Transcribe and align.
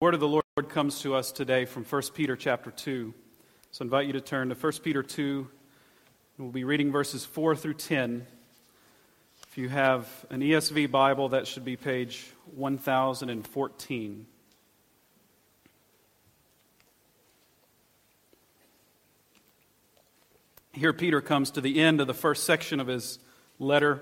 word 0.00 0.14
of 0.14 0.20
the 0.20 0.28
Lord 0.28 0.44
comes 0.68 1.00
to 1.00 1.16
us 1.16 1.32
today 1.32 1.64
from 1.64 1.84
1 1.84 2.02
Peter 2.14 2.36
chapter 2.36 2.70
2. 2.70 3.12
So 3.72 3.82
I 3.82 3.84
invite 3.84 4.06
you 4.06 4.12
to 4.12 4.20
turn 4.20 4.48
to 4.48 4.54
1 4.54 4.72
Peter 4.84 5.02
2. 5.02 5.48
We'll 6.38 6.52
be 6.52 6.62
reading 6.62 6.92
verses 6.92 7.24
4 7.24 7.56
through 7.56 7.74
10. 7.74 8.24
If 9.48 9.58
you 9.58 9.68
have 9.68 10.08
an 10.30 10.40
ESV 10.40 10.92
Bible, 10.92 11.30
that 11.30 11.48
should 11.48 11.64
be 11.64 11.74
page 11.74 12.30
1014. 12.54 14.26
Here, 20.74 20.92
Peter 20.92 21.20
comes 21.20 21.50
to 21.50 21.60
the 21.60 21.80
end 21.80 22.00
of 22.00 22.06
the 22.06 22.14
first 22.14 22.44
section 22.44 22.78
of 22.78 22.86
his 22.86 23.18
letter 23.58 24.00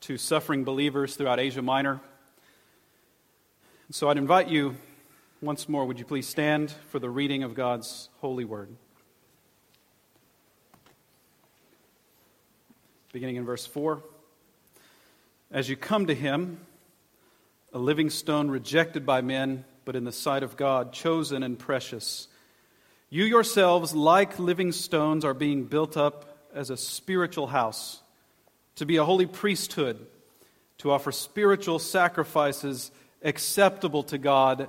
to 0.00 0.16
suffering 0.16 0.64
believers 0.64 1.16
throughout 1.16 1.38
Asia 1.38 1.60
Minor. 1.60 2.00
So 3.90 4.08
I'd 4.08 4.16
invite 4.16 4.48
you 4.48 4.76
once 5.40 5.68
more, 5.68 5.86
would 5.86 6.00
you 6.00 6.04
please 6.04 6.26
stand 6.26 6.72
for 6.88 6.98
the 6.98 7.08
reading 7.08 7.44
of 7.44 7.54
God's 7.54 8.08
holy 8.20 8.44
word? 8.44 8.68
Beginning 13.12 13.36
in 13.36 13.44
verse 13.44 13.64
4. 13.64 14.02
As 15.52 15.68
you 15.68 15.76
come 15.76 16.06
to 16.06 16.14
him, 16.14 16.60
a 17.72 17.78
living 17.78 18.10
stone 18.10 18.50
rejected 18.50 19.06
by 19.06 19.20
men, 19.20 19.64
but 19.84 19.94
in 19.94 20.04
the 20.04 20.12
sight 20.12 20.42
of 20.42 20.56
God, 20.56 20.92
chosen 20.92 21.44
and 21.44 21.56
precious, 21.56 22.26
you 23.08 23.24
yourselves, 23.24 23.94
like 23.94 24.40
living 24.40 24.72
stones, 24.72 25.24
are 25.24 25.34
being 25.34 25.64
built 25.64 25.96
up 25.96 26.48
as 26.52 26.68
a 26.68 26.76
spiritual 26.76 27.46
house, 27.46 28.02
to 28.74 28.84
be 28.84 28.96
a 28.96 29.04
holy 29.04 29.26
priesthood, 29.26 30.04
to 30.78 30.90
offer 30.90 31.12
spiritual 31.12 31.78
sacrifices 31.78 32.90
acceptable 33.22 34.02
to 34.02 34.18
God 34.18 34.68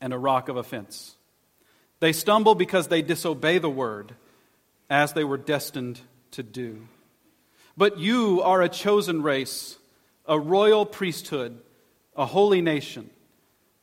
and 0.00 0.12
a 0.12 0.18
rock 0.18 0.48
of 0.48 0.56
offense. 0.56 1.16
They 2.00 2.12
stumble 2.12 2.54
because 2.54 2.88
they 2.88 3.02
disobey 3.02 3.58
the 3.58 3.70
word 3.70 4.14
as 4.90 5.12
they 5.12 5.24
were 5.24 5.38
destined 5.38 6.00
to 6.32 6.42
do. 6.42 6.86
But 7.76 7.98
you 7.98 8.42
are 8.42 8.62
a 8.62 8.68
chosen 8.68 9.22
race, 9.22 9.78
a 10.26 10.38
royal 10.38 10.86
priesthood, 10.86 11.58
a 12.16 12.26
holy 12.26 12.60
nation, 12.60 13.10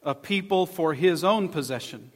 a 0.03 0.15
people 0.15 0.65
for 0.65 0.93
his 0.93 1.23
own 1.23 1.49
possession, 1.49 2.11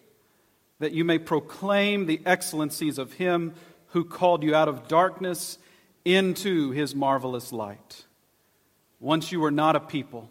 that 0.79 0.91
you 0.91 1.03
may 1.03 1.17
proclaim 1.19 2.05
the 2.05 2.21
excellencies 2.25 2.97
of 2.97 3.13
him 3.13 3.53
who 3.87 4.03
called 4.03 4.43
you 4.43 4.53
out 4.53 4.67
of 4.67 4.87
darkness 4.87 5.57
into 6.03 6.71
his 6.71 6.95
marvelous 6.95 7.51
light. 7.51 8.05
Once 8.99 9.31
you 9.31 9.39
were 9.39 9.51
not 9.51 9.75
a 9.75 9.79
people, 9.79 10.29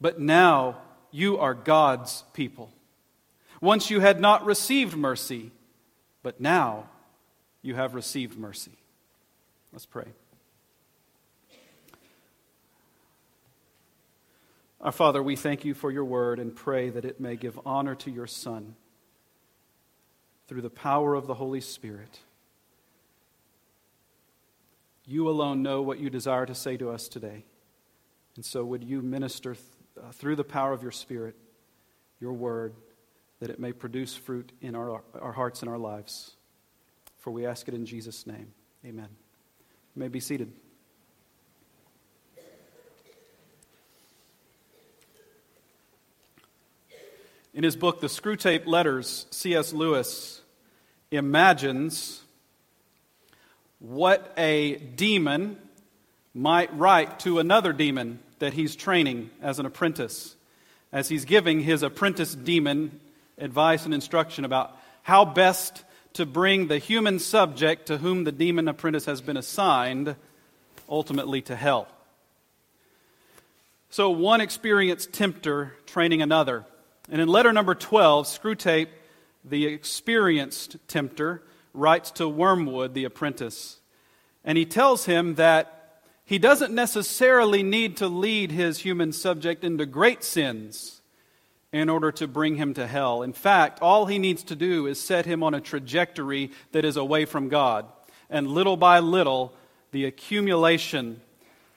but 0.00 0.20
now 0.20 0.76
you 1.14 1.38
are 1.38 1.54
God's 1.54 2.24
people. 2.32 2.72
Once 3.60 3.88
you 3.88 4.00
had 4.00 4.20
not 4.20 4.44
received 4.44 4.96
mercy, 4.96 5.52
but 6.24 6.40
now 6.40 6.88
you 7.62 7.76
have 7.76 7.94
received 7.94 8.36
mercy. 8.36 8.72
Let's 9.72 9.86
pray. 9.86 10.08
Our 14.80 14.90
Father, 14.90 15.22
we 15.22 15.36
thank 15.36 15.64
you 15.64 15.72
for 15.72 15.92
your 15.92 16.04
word 16.04 16.40
and 16.40 16.52
pray 16.52 16.90
that 16.90 17.04
it 17.04 17.20
may 17.20 17.36
give 17.36 17.60
honor 17.64 17.94
to 17.94 18.10
your 18.10 18.26
Son 18.26 18.74
through 20.48 20.62
the 20.62 20.68
power 20.68 21.14
of 21.14 21.28
the 21.28 21.34
Holy 21.34 21.60
Spirit. 21.60 22.18
You 25.06 25.28
alone 25.28 25.62
know 25.62 25.80
what 25.80 26.00
you 26.00 26.10
desire 26.10 26.44
to 26.44 26.56
say 26.56 26.76
to 26.76 26.90
us 26.90 27.06
today. 27.06 27.44
And 28.34 28.44
so, 28.44 28.64
would 28.64 28.82
you 28.82 29.00
minister 29.00 29.54
uh, 29.96 30.10
through 30.12 30.36
the 30.36 30.44
power 30.44 30.72
of 30.72 30.82
your 30.82 30.92
Spirit, 30.92 31.36
your 32.20 32.32
word, 32.32 32.74
that 33.40 33.50
it 33.50 33.58
may 33.58 33.72
produce 33.72 34.16
fruit 34.16 34.52
in 34.60 34.74
our, 34.74 35.02
our 35.20 35.32
hearts 35.32 35.62
and 35.62 35.70
our 35.70 35.78
lives. 35.78 36.32
For 37.18 37.30
we 37.30 37.46
ask 37.46 37.68
it 37.68 37.74
in 37.74 37.86
Jesus' 37.86 38.26
name. 38.26 38.52
Amen. 38.84 39.08
You 39.94 40.00
may 40.00 40.08
be 40.08 40.20
seated. 40.20 40.52
In 47.54 47.62
his 47.62 47.76
book, 47.76 48.00
The 48.00 48.08
Screwtape 48.08 48.66
Letters, 48.66 49.26
C.S. 49.30 49.72
Lewis 49.72 50.42
imagines 51.12 52.20
what 53.78 54.32
a 54.36 54.74
demon 54.74 55.58
might 56.34 56.76
write 56.76 57.20
to 57.20 57.38
another 57.38 57.72
demon 57.72 58.18
that 58.40 58.54
he's 58.54 58.74
training 58.74 59.30
as 59.40 59.58
an 59.58 59.66
apprentice, 59.66 60.34
as 60.92 61.08
he's 61.08 61.24
giving 61.24 61.60
his 61.60 61.82
apprentice 61.82 62.34
demon 62.34 63.00
advice 63.38 63.84
and 63.84 63.94
instruction 63.94 64.44
about 64.44 64.76
how 65.02 65.24
best 65.24 65.84
to 66.14 66.26
bring 66.26 66.68
the 66.68 66.78
human 66.78 67.18
subject 67.18 67.86
to 67.86 67.98
whom 67.98 68.24
the 68.24 68.32
demon 68.32 68.68
apprentice 68.68 69.04
has 69.04 69.20
been 69.20 69.36
assigned 69.36 70.16
ultimately 70.88 71.40
to 71.42 71.56
hell. 71.56 71.88
So, 73.90 74.10
one 74.10 74.40
experienced 74.40 75.12
tempter 75.12 75.74
training 75.86 76.20
another. 76.20 76.64
And 77.10 77.20
in 77.20 77.28
letter 77.28 77.52
number 77.52 77.74
12, 77.74 78.26
Screwtape, 78.26 78.88
the 79.44 79.66
experienced 79.66 80.76
tempter, 80.88 81.42
writes 81.72 82.10
to 82.12 82.28
Wormwood, 82.28 82.94
the 82.94 83.04
apprentice. 83.04 83.78
And 84.44 84.58
he 84.58 84.64
tells 84.64 85.04
him 85.04 85.34
that 85.36 85.83
he 86.26 86.38
doesn't 86.38 86.74
necessarily 86.74 87.62
need 87.62 87.98
to 87.98 88.08
lead 88.08 88.50
his 88.50 88.78
human 88.78 89.12
subject 89.12 89.62
into 89.62 89.84
great 89.84 90.24
sins 90.24 91.02
in 91.70 91.90
order 91.90 92.10
to 92.12 92.26
bring 92.26 92.56
him 92.56 92.72
to 92.74 92.86
hell. 92.86 93.22
In 93.22 93.32
fact, 93.32 93.82
all 93.82 94.06
he 94.06 94.18
needs 94.18 94.42
to 94.44 94.56
do 94.56 94.86
is 94.86 94.98
set 94.98 95.26
him 95.26 95.42
on 95.42 95.52
a 95.52 95.60
trajectory 95.60 96.50
that 96.72 96.84
is 96.84 96.96
away 96.96 97.26
from 97.26 97.48
God. 97.48 97.84
And 98.30 98.48
little 98.48 98.76
by 98.76 99.00
little, 99.00 99.52
the 99.90 100.06
accumulation 100.06 101.20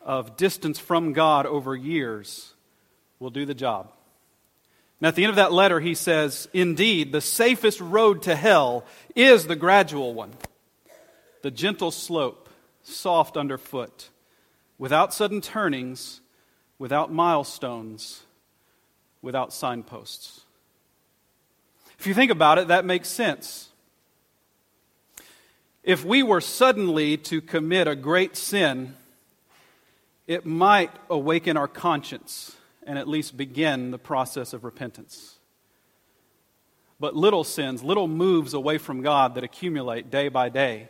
of 0.02 0.38
distance 0.38 0.80
from 0.80 1.12
God 1.12 1.46
over 1.46 1.76
years 1.76 2.54
will 3.20 3.32
do 3.32 3.46
the 3.46 3.54
job. 3.54 3.92
Now, 5.02 5.10
at 5.10 5.16
the 5.16 5.26
end 5.26 5.32
of 5.32 5.36
that 5.36 5.52
letter, 5.52 5.80
he 5.82 5.94
says, 5.94 6.48
Indeed, 6.54 7.12
the 7.12 7.22
safest 7.22 7.82
road 7.82 8.24
to 8.24 8.36
hell 8.36 8.86
is 9.14 9.46
the 9.46 9.56
gradual 9.56 10.14
one, 10.14 10.32
the 11.42 11.52
gentle 11.52 11.92
slope, 11.92 12.50
soft 12.82 13.36
underfoot 13.36 14.10
without 14.78 15.14
sudden 15.14 15.42
turnings, 15.42 16.22
without 16.80 17.12
milestones, 17.12 18.24
without 19.22 19.52
signposts. 19.52 20.42
If 22.00 22.06
you 22.06 22.14
think 22.14 22.32
about 22.32 22.60
it, 22.60 22.68
that 22.68 22.86
makes 22.86 23.10
sense. 23.10 23.70
If 25.84 26.04
we 26.06 26.22
were 26.22 26.42
suddenly 26.42 27.18
to 27.18 27.42
commit 27.42 27.88
a 27.88 27.96
great 27.96 28.36
sin, 28.36 28.96
it 30.28 30.46
might 30.46 30.92
awaken 31.10 31.58
our 31.58 31.68
conscience 31.68 32.56
and 32.86 33.00
at 33.00 33.08
least 33.08 33.38
begin 33.38 33.92
the 33.92 33.98
process 33.98 34.54
of 34.54 34.64
repentance. 34.64 35.36
But 37.00 37.16
little 37.16 37.44
sins, 37.44 37.84
little 37.84 38.08
moves 38.08 38.54
away 38.54 38.78
from 38.78 39.02
God 39.02 39.36
that 39.36 39.44
accumulate 39.44 40.10
day 40.12 40.30
by 40.30 40.50
day, 40.50 40.90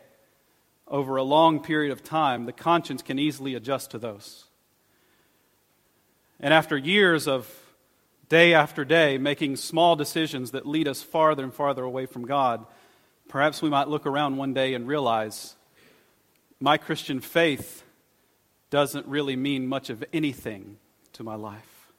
over 0.90 1.16
a 1.16 1.22
long 1.22 1.60
period 1.60 1.92
of 1.92 2.02
time, 2.02 2.46
the 2.46 2.52
conscience 2.52 3.02
can 3.02 3.18
easily 3.18 3.54
adjust 3.54 3.90
to 3.92 3.98
those. 3.98 4.44
And 6.40 6.54
after 6.54 6.76
years 6.76 7.26
of 7.26 7.52
day 8.28 8.54
after 8.54 8.84
day 8.84 9.18
making 9.18 9.56
small 9.56 9.96
decisions 9.96 10.52
that 10.52 10.66
lead 10.66 10.86
us 10.86 11.02
farther 11.02 11.42
and 11.42 11.52
farther 11.52 11.82
away 11.82 12.06
from 12.06 12.26
God, 12.26 12.64
perhaps 13.28 13.60
we 13.60 13.70
might 13.70 13.88
look 13.88 14.06
around 14.06 14.36
one 14.36 14.54
day 14.54 14.74
and 14.74 14.86
realize 14.86 15.54
my 16.60 16.76
Christian 16.76 17.20
faith 17.20 17.82
doesn't 18.70 19.06
really 19.06 19.36
mean 19.36 19.66
much 19.66 19.90
of 19.90 20.04
anything 20.12 20.76
to 21.14 21.22
my 21.22 21.34
life. 21.34 21.92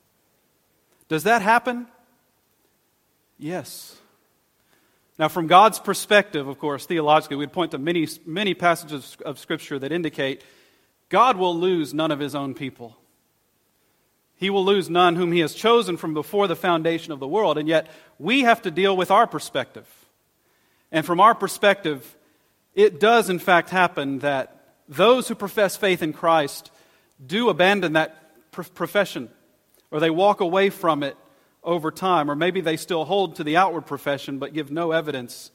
Does 1.07 1.24
that 1.24 1.42
happen? 1.42 1.88
Yes. 3.38 3.98
Now, 5.19 5.27
from 5.27 5.48
God's 5.48 5.80
perspective, 5.80 6.48
of 6.48 6.57
course, 6.60 6.86
theologically, 6.86 7.36
we'd 7.36 7.51
point 7.51 7.71
to 7.71 7.77
many, 7.77 8.07
many 8.25 8.54
passages 8.54 9.18
of 9.25 9.38
Scripture 9.38 9.77
that 9.77 9.92
indicate 9.92 10.45
God 11.10 11.36
will 11.36 11.54
lose 11.54 11.94
none 11.94 12.12
of 12.12 12.21
his 12.21 12.36
own 12.36 12.54
people. 12.54 12.95
He 14.38 14.50
will 14.50 14.63
lose 14.63 14.89
none 14.89 15.18
whom 15.18 15.33
he 15.33 15.42
has 15.42 15.54
chosen 15.54 15.98
from 15.98 16.13
before 16.13 16.48
the 16.48 16.56
foundation 16.56 17.12
of 17.12 17.19
the 17.19 17.27
world. 17.27 17.57
And 17.57 17.68
yet, 17.68 17.88
we 18.18 18.44
have 18.44 18.62
to 18.62 18.71
deal 18.71 18.95
with 18.95 19.12
our 19.12 19.27
perspective. 19.27 19.86
And 20.89 21.06
from 21.06 21.19
our 21.19 21.36
perspective, 21.36 22.16
it 22.74 23.01
does 23.01 23.30
in 23.30 23.39
fact 23.39 23.71
happen 23.71 24.19
that 24.19 24.56
those 24.88 25.27
who 25.27 25.36
profess 25.36 25.75
faith 25.75 26.01
in 26.01 26.13
Christ 26.13 26.71
do 27.24 27.50
abandon 27.50 27.94
that 27.94 28.51
profession, 28.51 29.30
or 29.92 30.00
they 30.00 30.10
walk 30.10 30.39
away 30.39 30.69
from 30.69 31.04
it 31.04 31.18
over 31.63 31.91
time, 31.91 32.29
or 32.29 32.35
maybe 32.35 32.61
they 32.61 32.77
still 32.77 33.06
hold 33.06 33.35
to 33.35 33.44
the 33.44 33.57
outward 33.57 33.85
profession 33.85 34.39
but 34.39 34.53
give 34.53 34.71
no 34.71 34.91
evidence 34.91 35.51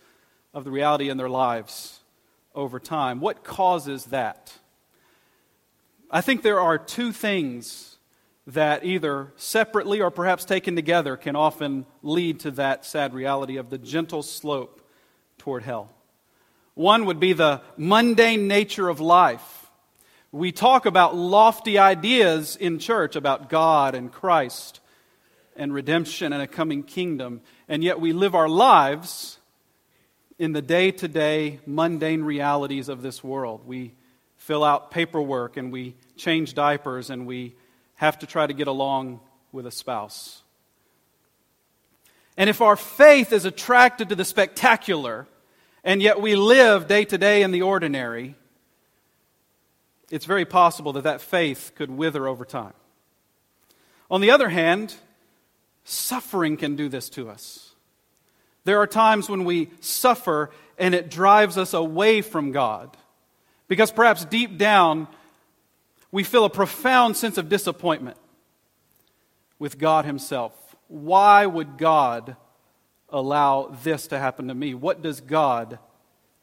of 0.52 0.64
the 0.64 0.70
reality 0.70 1.08
in 1.08 1.16
their 1.16 1.28
lives 1.28 2.00
over 2.54 2.78
time. 2.78 3.20
What 3.20 3.42
causes 3.42 4.06
that? 4.06 4.52
I 6.10 6.20
think 6.20 6.42
there 6.42 6.60
are 6.60 6.78
two 6.78 7.10
things 7.12 7.96
that 8.46 8.84
either 8.84 9.32
separately 9.36 10.00
or 10.00 10.10
perhaps 10.10 10.44
taken 10.44 10.76
together 10.76 11.16
can 11.16 11.34
often 11.34 11.86
lead 12.02 12.40
to 12.40 12.50
that 12.52 12.84
sad 12.84 13.14
reality 13.14 13.56
of 13.56 13.70
the 13.70 13.78
gentle 13.78 14.22
slope 14.22 14.86
toward 15.38 15.62
hell. 15.62 15.90
One 16.74 17.06
would 17.06 17.20
be 17.20 17.32
the 17.32 17.62
mundane 17.76 18.46
nature 18.46 18.88
of 18.88 19.00
life. 19.00 19.70
We 20.30 20.52
talk 20.52 20.84
about 20.84 21.16
lofty 21.16 21.78
ideas 21.78 22.56
in 22.56 22.78
church 22.78 23.16
about 23.16 23.48
God 23.48 23.94
and 23.94 24.12
Christ 24.12 24.80
and 25.56 25.72
redemption 25.72 26.32
and 26.32 26.42
a 26.42 26.46
coming 26.46 26.82
kingdom, 26.82 27.40
and 27.68 27.82
yet 27.84 28.00
we 28.00 28.12
live 28.12 28.34
our 28.34 28.48
lives 28.48 29.38
in 30.38 30.52
the 30.52 30.62
day 30.62 30.90
to 30.90 31.08
day 31.08 31.60
mundane 31.66 32.22
realities 32.22 32.88
of 32.88 33.02
this 33.02 33.22
world. 33.22 33.66
We 33.66 33.94
fill 34.36 34.64
out 34.64 34.90
paperwork 34.90 35.56
and 35.56 35.72
we 35.72 35.94
change 36.16 36.54
diapers 36.54 37.10
and 37.10 37.26
we 37.26 37.54
have 37.94 38.18
to 38.18 38.26
try 38.26 38.46
to 38.46 38.52
get 38.52 38.66
along 38.66 39.20
with 39.52 39.66
a 39.66 39.70
spouse. 39.70 40.42
And 42.36 42.50
if 42.50 42.60
our 42.60 42.76
faith 42.76 43.32
is 43.32 43.44
attracted 43.44 44.08
to 44.08 44.16
the 44.16 44.24
spectacular, 44.24 45.28
and 45.84 46.02
yet 46.02 46.20
we 46.20 46.34
live 46.34 46.88
day 46.88 47.04
to 47.04 47.16
day 47.16 47.42
in 47.42 47.52
the 47.52 47.62
ordinary, 47.62 48.34
it's 50.10 50.24
very 50.24 50.44
possible 50.44 50.92
that 50.94 51.04
that 51.04 51.20
faith 51.20 51.72
could 51.76 51.90
wither 51.90 52.26
over 52.26 52.44
time. 52.44 52.72
On 54.10 54.20
the 54.20 54.32
other 54.32 54.48
hand, 54.48 54.94
suffering 55.84 56.56
can 56.56 56.76
do 56.76 56.88
this 56.88 57.08
to 57.10 57.28
us. 57.30 57.74
There 58.64 58.80
are 58.80 58.86
times 58.86 59.28
when 59.28 59.44
we 59.44 59.70
suffer 59.80 60.50
and 60.78 60.94
it 60.94 61.10
drives 61.10 61.56
us 61.58 61.74
away 61.74 62.22
from 62.22 62.52
God. 62.52 62.96
Because 63.68 63.90
perhaps 63.90 64.24
deep 64.24 64.58
down, 64.58 65.08
we 66.10 66.22
feel 66.24 66.44
a 66.44 66.50
profound 66.50 67.16
sense 67.16 67.38
of 67.38 67.48
disappointment 67.48 68.16
with 69.58 69.78
God 69.78 70.04
Himself. 70.04 70.52
Why 70.88 71.46
would 71.46 71.78
God 71.78 72.36
allow 73.08 73.76
this 73.82 74.08
to 74.08 74.18
happen 74.18 74.48
to 74.48 74.54
me? 74.54 74.74
What 74.74 75.02
does 75.02 75.20
God 75.20 75.78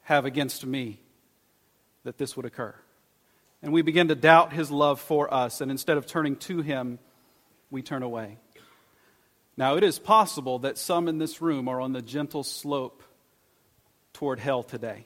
have 0.03 0.25
against 0.25 0.65
me 0.65 0.99
that 2.03 2.17
this 2.17 2.35
would 2.35 2.45
occur? 2.45 2.73
And 3.61 3.71
we 3.71 3.81
begin 3.83 4.07
to 4.07 4.15
doubt 4.15 4.53
his 4.53 4.71
love 4.71 4.99
for 4.99 5.31
us, 5.31 5.61
and 5.61 5.69
instead 5.69 5.97
of 5.97 6.07
turning 6.07 6.35
to 6.37 6.61
him, 6.61 6.97
we 7.69 7.83
turn 7.83 8.01
away. 8.01 8.37
Now, 9.57 9.75
it 9.75 9.83
is 9.83 9.99
possible 9.99 10.59
that 10.59 10.77
some 10.77 11.07
in 11.07 11.17
this 11.17 11.41
room 11.41 11.67
are 11.67 11.81
on 11.81 11.93
the 11.93 12.01
gentle 12.01 12.43
slope 12.43 13.03
toward 14.13 14.39
hell 14.39 14.63
today. 14.63 15.05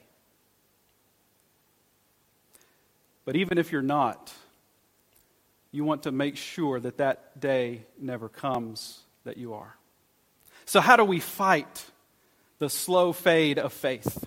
But 3.25 3.35
even 3.35 3.57
if 3.57 3.71
you're 3.71 3.81
not, 3.81 4.33
you 5.71 5.83
want 5.83 6.03
to 6.03 6.11
make 6.11 6.37
sure 6.37 6.79
that 6.79 6.97
that 6.97 7.39
day 7.39 7.85
never 7.99 8.29
comes 8.29 8.99
that 9.23 9.37
you 9.37 9.55
are. 9.55 9.75
So, 10.65 10.79
how 10.79 10.95
do 10.95 11.03
we 11.03 11.19
fight 11.19 11.85
the 12.59 12.69
slow 12.69 13.11
fade 13.11 13.59
of 13.59 13.73
faith? 13.73 14.25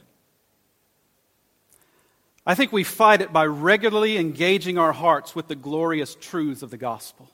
I 2.45 2.55
think 2.55 2.73
we 2.73 2.85
fight 2.85 3.21
it 3.21 3.33
by 3.33 3.47
regularly 3.47 4.17
engaging 4.17 4.79
our 4.79 4.93
hearts 4.93 5.35
with 5.35 5.49
the 5.49 5.55
glorious 5.55 6.15
truths 6.15 6.63
of 6.63 6.71
the 6.71 6.79
gospel. 6.79 7.29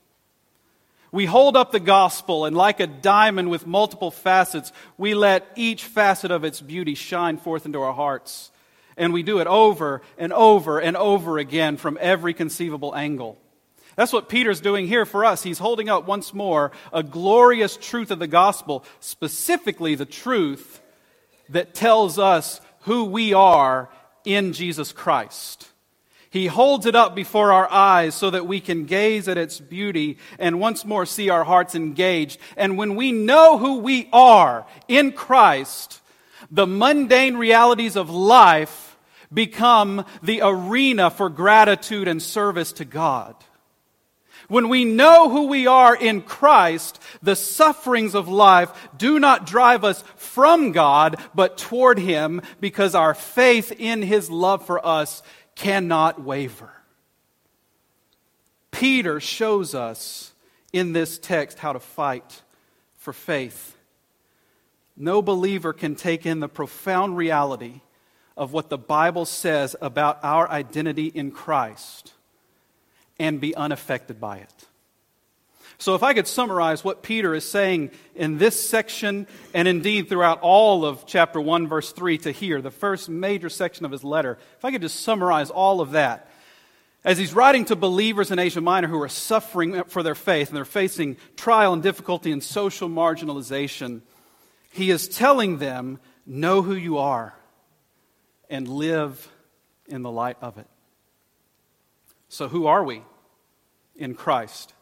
We 1.15 1.27
hold 1.27 1.57
up 1.57 1.71
the 1.71 1.79
gospel, 1.79 2.45
and 2.45 2.57
like 2.57 2.81
a 2.81 2.89
diamond 2.89 3.49
with 3.49 3.69
multiple 3.69 4.11
facets, 4.11 4.73
we 4.99 5.15
let 5.15 5.47
each 5.55 5.85
facet 5.85 6.33
of 6.33 6.43
its 6.43 6.61
beauty 6.61 6.97
shine 6.97 7.37
forth 7.37 7.67
into 7.67 7.81
our 7.83 7.93
hearts. 7.93 8.51
And 8.97 9.13
we 9.13 9.23
do 9.23 9.39
it 9.39 9.47
over 9.47 10.03
and 10.19 10.33
over 10.33 10.81
and 10.81 10.97
over 10.97 11.39
again 11.39 11.77
from 11.77 11.99
every 12.01 12.35
conceivable 12.35 12.97
angle. 12.97 13.39
That's 13.95 14.13
what 14.13 14.29
Peter's 14.29 14.61
doing 14.61 14.89
here 14.89 15.07
for 15.07 15.25
us. 15.25 15.45
He's 15.45 15.61
holding 15.61 15.89
up 15.89 16.05
once 16.05 16.35
more 16.35 16.73
a 16.93 17.05
glorious 17.05 17.77
truth 17.77 18.11
of 18.11 18.19
the 18.19 18.27
gospel, 18.27 18.85
specifically 18.99 19.95
the 19.95 20.05
truth 20.05 20.83
that 21.49 21.75
tells 21.75 22.19
us 22.19 22.61
who 22.81 23.05
we 23.05 23.33
are 23.33 23.89
in 24.25 24.53
Jesus 24.53 24.91
Christ. 24.91 25.69
He 26.35 26.49
holds 26.49 26.85
it 26.85 26.97
up 26.97 27.15
before 27.15 27.53
our 27.53 27.71
eyes 27.71 28.13
so 28.13 28.29
that 28.29 28.45
we 28.45 28.59
can 28.59 28.87
gaze 28.87 29.29
at 29.29 29.39
its 29.39 29.61
beauty 29.61 30.19
and 30.37 30.59
once 30.59 30.85
more 30.85 31.07
see 31.07 31.31
our 31.31 31.45
hearts 31.45 31.77
engaged. 31.77 32.41
And 32.57 32.77
when 32.77 32.97
we 32.97 33.13
know 33.13 33.57
who 33.57 33.79
we 33.79 34.09
are 34.13 34.67
in 34.89 35.13
Christ, 35.13 36.01
the 36.51 36.67
mundane 36.67 37.37
realities 37.37 37.95
of 37.95 38.11
life 38.11 38.97
become 39.33 40.05
the 40.25 40.41
arena 40.43 41.09
for 41.09 41.29
gratitude 41.29 42.09
and 42.09 42.21
service 42.21 42.73
to 42.73 42.85
God. 42.85 43.37
When 44.49 44.69
we 44.69 44.85
know 44.85 45.31
who 45.31 45.47
we 45.47 45.69
are 45.69 45.95
in 45.95 46.21
Christ, 46.21 47.01
the 47.23 47.37
sufferings 47.37 48.17
of 48.17 48.27
life 48.27 48.89
do 48.97 49.21
not 49.21 49.47
drive 49.47 49.85
us 49.85 50.03
from 50.17 50.73
God, 50.73 51.17
but 51.33 51.57
toward 51.57 52.01
Him, 52.01 52.43
because 52.61 52.97
our 52.97 53.15
faith 53.15 53.71
in 53.71 54.03
His 54.03 54.29
love 54.31 54.67
for 54.67 54.85
us 54.85 55.23
cannot 55.55 56.21
waver. 56.23 56.73
Peter 58.71 59.21
shows 59.21 59.75
us 59.75 60.33
in 60.73 60.93
this 60.93 61.19
text 61.19 61.59
how 61.59 61.73
to 61.73 61.79
fight 61.79 62.43
for 62.97 63.13
faith. 63.13 63.77
No 64.97 65.23
believer 65.23 65.73
can 65.73 65.95
take 65.95 66.27
in 66.27 66.41
the 66.41 66.49
profound 66.49 67.17
reality 67.17 67.81
of 68.37 68.53
what 68.53 68.69
the 68.69 68.79
Bible 68.79 69.25
says 69.25 69.77
about 69.81 70.19
our 70.23 70.49
identity 70.51 71.07
in 71.07 71.31
Christ 71.31 72.13
and 73.19 73.41
be 73.41 73.55
unaffected 73.55 74.21
by 74.21 74.39
it. 74.39 74.67
So, 75.79 75.95
if 75.95 76.03
I 76.03 76.15
could 76.15 76.27
summarize 76.27 76.85
what 76.85 77.03
Peter 77.03 77.35
is 77.35 77.49
saying 77.49 77.91
in 78.15 78.39
this 78.39 78.69
section, 78.69 79.27
and 79.53 79.67
indeed 79.67 80.09
throughout 80.09 80.41
all 80.41 80.85
of 80.85 81.05
chapter 81.07 81.41
1, 81.41 81.67
verse 81.67 81.93
3 81.93 82.19
to 82.19 82.31
here, 82.31 82.63
the 82.63 82.71
first 82.71 83.09
major 83.09 83.49
section 83.49 83.85
of 83.85 83.91
his 83.91 84.05
letter, 84.05 84.39
if 84.57 84.65
I 84.65 84.71
could 84.71 84.83
just 84.83 85.01
summarize 85.01 85.51
all 85.51 85.81
of 85.81 85.93
that, 85.93 86.31
as 87.05 87.19
he's 87.19 87.35
writing 87.35 87.67
to 87.67 87.77
believers 87.77 88.31
in 88.31 88.39
Asia 88.39 88.61
Minor 88.61 88.89
who 88.89 89.03
are 89.03 89.09
suffering 89.09 89.85
for 89.85 90.03
their 90.03 90.15
faith 90.15 90.49
and 90.49 90.57
they're 90.57 90.65
facing 90.65 91.17
trial 91.37 91.73
and 91.73 91.83
difficulty 91.83 92.33
and 92.33 92.43
social 92.43 92.89
marginalization, 92.89 94.01
he 94.73 94.91
is 94.91 95.09
telling 95.09 95.59
them, 95.59 96.01
Know 96.27 96.63
who 96.63 96.75
you 96.75 96.99
are 96.99 97.35
and 98.49 98.67
live 98.67 99.29
in 99.87 100.03
the 100.03 100.11
light 100.11 100.37
of 100.41 100.59
it. 100.59 100.67
So, 102.29 102.49
who 102.49 102.67
are 102.67 102.83
we 102.83 103.03
in 103.97 104.15
Christ? 104.15 104.74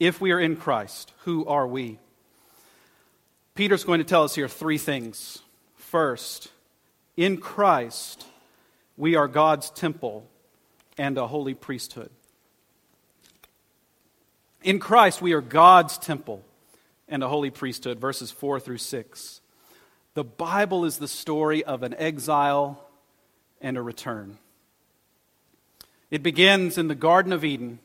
If 0.00 0.18
we 0.18 0.32
are 0.32 0.40
in 0.40 0.56
Christ, 0.56 1.12
who 1.24 1.44
are 1.44 1.68
we? 1.68 1.98
Peter's 3.54 3.84
going 3.84 3.98
to 3.98 4.04
tell 4.04 4.24
us 4.24 4.34
here 4.34 4.48
three 4.48 4.78
things. 4.78 5.42
First, 5.76 6.48
in 7.18 7.36
Christ, 7.36 8.24
we 8.96 9.14
are 9.14 9.28
God's 9.28 9.68
temple 9.68 10.26
and 10.96 11.18
a 11.18 11.26
holy 11.26 11.52
priesthood. 11.52 12.10
In 14.62 14.78
Christ, 14.78 15.20
we 15.20 15.34
are 15.34 15.42
God's 15.42 15.98
temple 15.98 16.42
and 17.06 17.22
a 17.22 17.28
holy 17.28 17.50
priesthood, 17.50 18.00
verses 18.00 18.30
4 18.30 18.58
through 18.58 18.78
6. 18.78 19.40
The 20.14 20.24
Bible 20.24 20.86
is 20.86 20.96
the 20.96 21.08
story 21.08 21.62
of 21.62 21.82
an 21.82 21.94
exile 21.98 22.88
and 23.60 23.76
a 23.76 23.82
return. 23.82 24.38
It 26.10 26.22
begins 26.22 26.78
in 26.78 26.88
the 26.88 26.94
Garden 26.94 27.34
of 27.34 27.44
Eden, 27.44 27.80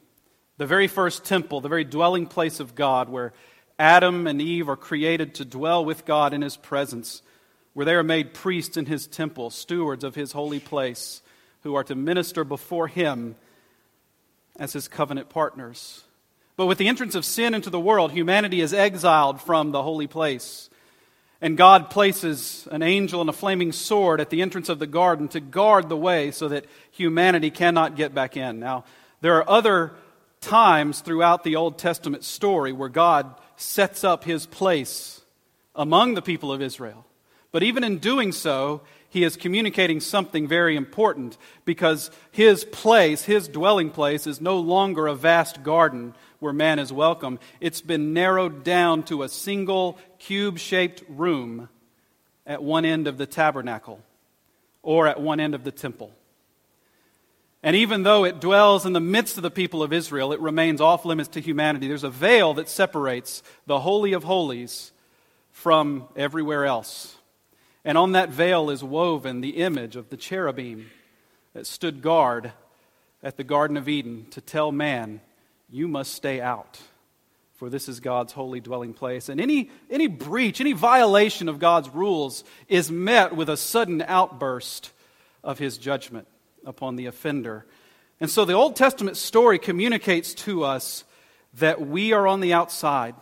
the 0.57 0.65
very 0.65 0.87
first 0.87 1.25
temple, 1.25 1.61
the 1.61 1.69
very 1.69 1.83
dwelling 1.83 2.27
place 2.27 2.59
of 2.59 2.75
God, 2.75 3.09
where 3.09 3.33
Adam 3.77 4.25
and 4.27 4.41
Eve 4.41 4.69
are 4.69 4.77
created 4.77 5.35
to 5.35 5.45
dwell 5.45 5.83
with 5.83 6.05
God 6.05 6.33
in 6.33 6.41
His 6.41 6.55
presence, 6.55 7.21
where 7.73 7.85
they 7.85 7.93
are 7.93 8.03
made 8.03 8.33
priests 8.33 8.77
in 8.77 8.85
His 8.85 9.07
temple, 9.07 9.49
stewards 9.49 10.03
of 10.03 10.15
His 10.15 10.31
holy 10.31 10.59
place, 10.59 11.21
who 11.63 11.75
are 11.75 11.83
to 11.83 11.95
minister 11.95 12.43
before 12.43 12.87
Him 12.87 13.35
as 14.57 14.73
His 14.73 14.87
covenant 14.87 15.29
partners. 15.29 16.03
But 16.55 16.67
with 16.67 16.77
the 16.77 16.87
entrance 16.87 17.15
of 17.15 17.25
sin 17.25 17.53
into 17.53 17.69
the 17.69 17.79
world, 17.79 18.11
humanity 18.11 18.61
is 18.61 18.73
exiled 18.73 19.41
from 19.41 19.71
the 19.71 19.83
holy 19.83 20.07
place. 20.07 20.69
And 21.41 21.57
God 21.57 21.89
places 21.89 22.65
an 22.71 22.81
angel 22.81 23.19
and 23.19 23.29
a 23.29 23.33
flaming 23.33 23.73
sword 23.73 24.21
at 24.21 24.29
the 24.29 24.41
entrance 24.41 24.69
of 24.69 24.79
the 24.79 24.87
garden 24.87 25.27
to 25.29 25.41
guard 25.41 25.89
the 25.89 25.97
way 25.97 26.31
so 26.31 26.47
that 26.47 26.65
humanity 26.91 27.51
cannot 27.51 27.97
get 27.97 28.15
back 28.15 28.37
in. 28.37 28.61
Now, 28.61 28.85
there 29.19 29.35
are 29.35 29.49
other 29.49 29.91
times 30.45 31.01
throughout 31.01 31.43
the 31.43 31.55
Old 31.55 31.77
Testament 31.77 32.23
story 32.23 32.71
where 32.71 32.89
God 32.89 33.33
sets 33.57 34.03
up 34.03 34.23
his 34.23 34.45
place 34.45 35.21
among 35.75 36.13
the 36.13 36.21
people 36.21 36.51
of 36.51 36.61
Israel. 36.61 37.05
But 37.51 37.63
even 37.63 37.83
in 37.83 37.97
doing 37.97 38.31
so, 38.31 38.81
he 39.09 39.23
is 39.23 39.37
communicating 39.37 39.99
something 39.99 40.47
very 40.47 40.75
important 40.75 41.37
because 41.63 42.11
his 42.31 42.63
place, 42.65 43.23
his 43.23 43.47
dwelling 43.47 43.89
place, 43.89 44.27
is 44.27 44.39
no 44.39 44.59
longer 44.59 45.07
a 45.07 45.15
vast 45.15 45.63
garden 45.63 46.13
where 46.39 46.53
man 46.53 46.79
is 46.79 46.93
welcome. 46.93 47.39
It's 47.59 47.81
been 47.81 48.13
narrowed 48.13 48.63
down 48.63 49.03
to 49.03 49.23
a 49.23 49.29
single 49.29 49.97
cube 50.19 50.59
shaped 50.59 51.01
room 51.09 51.69
at 52.45 52.61
one 52.61 52.85
end 52.85 53.07
of 53.07 53.17
the 53.17 53.25
tabernacle 53.25 53.99
or 54.83 55.07
at 55.07 55.19
one 55.19 55.39
end 55.39 55.55
of 55.55 55.63
the 55.63 55.71
temple. 55.71 56.11
And 57.65 57.75
even 57.75 58.03
though 58.03 58.25
it 58.25 58.39
dwells 58.39 58.85
in 58.85 58.93
the 58.93 58.99
midst 58.99 59.37
of 59.37 59.43
the 59.43 59.49
people 59.49 59.81
of 59.81 59.91
Israel, 59.91 60.31
it 60.31 60.39
remains 60.39 60.79
off 60.79 61.03
limits 61.03 61.29
to 61.29 61.41
humanity. 61.41 61.87
There's 61.87 62.03
a 62.03 62.11
veil 62.11 62.53
that 62.53 62.69
separates 62.69 63.41
the 63.65 63.79
Holy 63.79 64.13
of 64.13 64.23
Holies 64.23 64.91
from 65.51 66.07
everywhere 66.15 66.65
else. 66.65 67.17
And 67.83 67.97
on 67.97 68.11
that 68.11 68.29
veil 68.29 68.69
is 68.69 68.83
woven 68.83 69.41
the 69.41 69.57
image 69.57 69.95
of 69.95 70.09
the 70.09 70.15
cherubim 70.15 70.91
that 71.53 71.65
stood 71.65 72.03
guard 72.03 72.51
at 73.23 73.35
the 73.35 73.43
Garden 73.43 73.77
of 73.77 73.89
Eden 73.89 74.27
to 74.29 74.41
tell 74.41 74.71
man, 74.71 75.19
You 75.67 75.87
must 75.87 76.13
stay 76.13 76.39
out, 76.39 76.79
for 77.55 77.71
this 77.71 77.89
is 77.89 77.99
God's 77.99 78.33
holy 78.33 78.59
dwelling 78.59 78.93
place. 78.93 79.27
And 79.27 79.41
any, 79.41 79.71
any 79.89 80.05
breach, 80.05 80.61
any 80.61 80.73
violation 80.73 81.49
of 81.49 81.57
God's 81.57 81.89
rules 81.89 82.43
is 82.67 82.91
met 82.91 83.35
with 83.35 83.49
a 83.49 83.57
sudden 83.57 84.03
outburst 84.03 84.91
of 85.43 85.57
his 85.57 85.79
judgment 85.79 86.27
upon 86.65 86.95
the 86.95 87.05
offender. 87.05 87.65
And 88.19 88.29
so 88.29 88.45
the 88.45 88.53
Old 88.53 88.75
Testament 88.75 89.17
story 89.17 89.59
communicates 89.59 90.33
to 90.35 90.63
us 90.63 91.03
that 91.55 91.85
we 91.85 92.13
are 92.13 92.27
on 92.27 92.39
the 92.39 92.53
outside, 92.53 93.15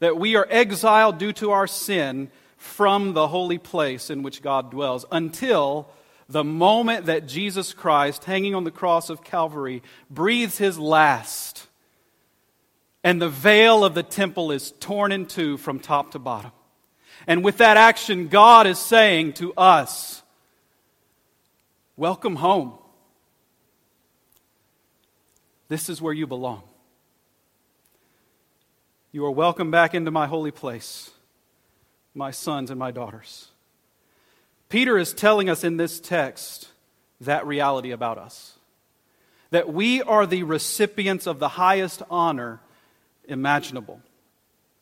that 0.00 0.18
we 0.18 0.36
are 0.36 0.46
exiled 0.50 1.18
due 1.18 1.32
to 1.34 1.50
our 1.50 1.66
sin 1.66 2.30
from 2.56 3.12
the 3.12 3.28
holy 3.28 3.58
place 3.58 4.10
in 4.10 4.22
which 4.22 4.42
God 4.42 4.70
dwells 4.70 5.04
until 5.12 5.88
the 6.28 6.44
moment 6.44 7.06
that 7.06 7.26
Jesus 7.26 7.72
Christ, 7.72 8.24
hanging 8.24 8.54
on 8.54 8.64
the 8.64 8.70
cross 8.70 9.10
of 9.10 9.24
Calvary, 9.24 9.82
breathes 10.10 10.58
his 10.58 10.78
last 10.78 11.68
and 13.04 13.22
the 13.22 13.28
veil 13.28 13.84
of 13.84 13.94
the 13.94 14.02
temple 14.02 14.50
is 14.50 14.72
torn 14.80 15.12
in 15.12 15.26
two 15.26 15.56
from 15.56 15.78
top 15.78 16.12
to 16.12 16.18
bottom. 16.18 16.52
And 17.26 17.44
with 17.44 17.58
that 17.58 17.76
action, 17.76 18.28
God 18.28 18.66
is 18.66 18.78
saying 18.78 19.34
to 19.34 19.52
us, 19.54 20.22
Welcome 21.98 22.36
home. 22.36 22.74
This 25.66 25.88
is 25.88 26.00
where 26.00 26.12
you 26.12 26.28
belong. 26.28 26.62
You 29.10 29.26
are 29.26 29.32
welcome 29.32 29.72
back 29.72 29.96
into 29.96 30.12
my 30.12 30.28
holy 30.28 30.52
place, 30.52 31.10
my 32.14 32.30
sons 32.30 32.70
and 32.70 32.78
my 32.78 32.92
daughters. 32.92 33.48
Peter 34.68 34.96
is 34.96 35.12
telling 35.12 35.50
us 35.50 35.64
in 35.64 35.76
this 35.76 35.98
text 35.98 36.68
that 37.20 37.44
reality 37.48 37.90
about 37.90 38.16
us 38.16 38.54
that 39.50 39.72
we 39.72 40.00
are 40.02 40.24
the 40.24 40.44
recipients 40.44 41.26
of 41.26 41.40
the 41.40 41.48
highest 41.48 42.02
honor 42.08 42.60
imaginable. 43.26 44.00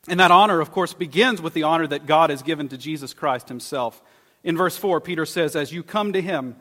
And 0.07 0.21
that 0.21 0.31
honor, 0.31 0.61
of 0.61 0.71
course, 0.71 0.93
begins 0.93 1.41
with 1.41 1.55
the 1.55 1.63
honor 1.63 1.87
that 1.87 2.05
God 2.05 2.29
has 2.29 2.43
given 2.43 2.69
to 2.69 2.77
Jesus 2.77 3.15
Christ 3.15 3.49
himself. 3.49 4.03
In 4.45 4.55
verse 4.55 4.77
4, 4.77 5.01
Peter 5.01 5.25
says, 5.25 5.57
As 5.57 5.73
you 5.73 5.83
come 5.83 6.13
to 6.13 6.21
him, 6.21 6.57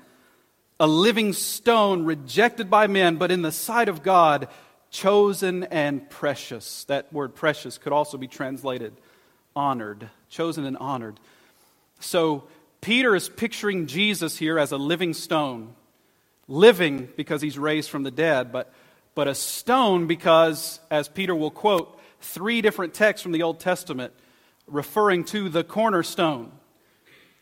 a 0.79 0.87
living 0.87 1.33
stone 1.33 2.03
rejected 2.03 2.69
by 2.69 2.87
men, 2.87 3.15
but 3.15 3.31
in 3.31 3.41
the 3.41 3.51
sight 3.51 3.89
of 3.89 4.03
God, 4.03 4.47
chosen 4.91 5.63
and 5.65 6.09
precious. 6.09 6.83
That 6.85 7.11
word 7.11 7.35
precious 7.35 7.77
could 7.77 7.93
also 7.93 8.17
be 8.17 8.27
translated 8.27 8.93
honored, 9.55 10.09
chosen 10.29 10.65
and 10.65 10.77
honored. 10.77 11.19
So 11.99 12.43
Peter 12.81 13.15
is 13.15 13.29
picturing 13.29 13.87
Jesus 13.87 14.37
here 14.37 14.59
as 14.59 14.71
a 14.71 14.77
living 14.77 15.13
stone, 15.13 15.73
living 16.47 17.09
because 17.15 17.41
he's 17.41 17.57
raised 17.57 17.89
from 17.89 18.03
the 18.03 18.11
dead, 18.11 18.51
but, 18.51 18.73
but 19.15 19.27
a 19.27 19.35
stone 19.35 20.07
because, 20.07 20.79
as 20.91 21.07
Peter 21.07 21.33
will 21.33 21.51
quote, 21.51 21.99
three 22.19 22.61
different 22.61 22.93
texts 22.93 23.23
from 23.23 23.31
the 23.31 23.43
Old 23.43 23.59
Testament 23.59 24.13
referring 24.67 25.23
to 25.25 25.47
the 25.47 25.63
cornerstone. 25.63 26.51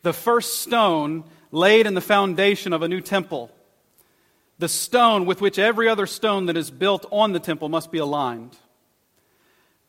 The 0.03 0.13
first 0.13 0.61
stone 0.61 1.23
laid 1.53 1.85
in 1.85 1.93
the 1.93 2.01
foundation 2.01 2.73
of 2.73 2.81
a 2.81 2.87
new 2.87 2.99
temple. 2.99 3.51
The 4.57 4.67
stone 4.67 5.25
with 5.25 5.39
which 5.39 5.59
every 5.59 5.87
other 5.87 6.07
stone 6.07 6.47
that 6.47 6.57
is 6.57 6.71
built 6.71 7.05
on 7.11 7.31
the 7.31 7.39
temple 7.39 7.69
must 7.69 7.91
be 7.91 7.99
aligned. 7.99 8.57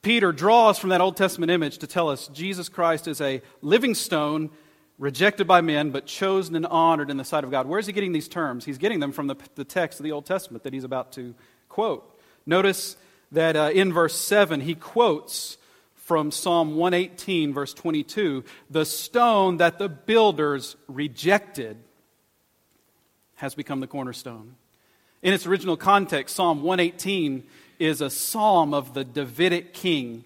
Peter 0.03 0.31
draws 0.31 0.79
from 0.79 0.91
that 0.91 1.01
Old 1.01 1.17
Testament 1.17 1.51
image 1.51 1.79
to 1.79 1.87
tell 1.87 2.11
us 2.11 2.29
Jesus 2.29 2.69
Christ 2.69 3.09
is 3.09 3.23
a 3.23 3.41
living 3.63 3.95
stone 3.95 4.51
rejected 4.99 5.47
by 5.47 5.63
men, 5.63 5.91
but 5.91 6.05
chosen 6.05 6.55
and 6.55 6.67
honored 6.67 7.09
in 7.09 7.17
the 7.17 7.25
sight 7.25 7.45
of 7.45 7.51
God. 7.51 7.67
Where 7.67 7.79
is 7.79 7.87
he 7.87 7.95
getting 7.95 8.13
these 8.13 8.29
terms? 8.29 8.67
He's 8.67 8.79
getting 8.79 9.01
them 9.01 9.13
from 9.13 9.27
the, 9.27 9.37
the 9.55 9.65
text 9.65 9.99
of 9.99 10.05
the 10.05 10.13
Old 10.13 10.27
Testament 10.27 10.65
that 10.65 10.75
he's 10.75 10.85
about 10.85 11.13
to 11.13 11.35
quote. 11.71 12.21
Notice 12.45 12.99
that 13.33 13.57
uh, 13.57 13.71
in 13.73 13.91
verse 13.91 14.15
7, 14.15 14.61
he 14.61 14.75
quotes 14.75 15.57
from 16.05 16.31
Psalm 16.31 16.77
118, 16.77 17.55
verse 17.55 17.73
22 17.73 18.45
the 18.71 18.85
stone 18.85 19.57
that 19.57 19.79
the 19.79 19.89
builders 19.89 20.77
rejected 20.87 21.79
has 23.37 23.55
become 23.55 23.81
the 23.81 23.87
cornerstone. 23.87 24.55
In 25.23 25.33
its 25.33 25.47
original 25.47 25.77
context, 25.77 26.37
Psalm 26.37 26.63
118 26.63 27.45
is 27.79 28.01
a 28.01 28.11
psalm 28.11 28.75
of 28.75 28.95
the 28.95 29.05
Davidic 29.05 29.73
king 29.73 30.25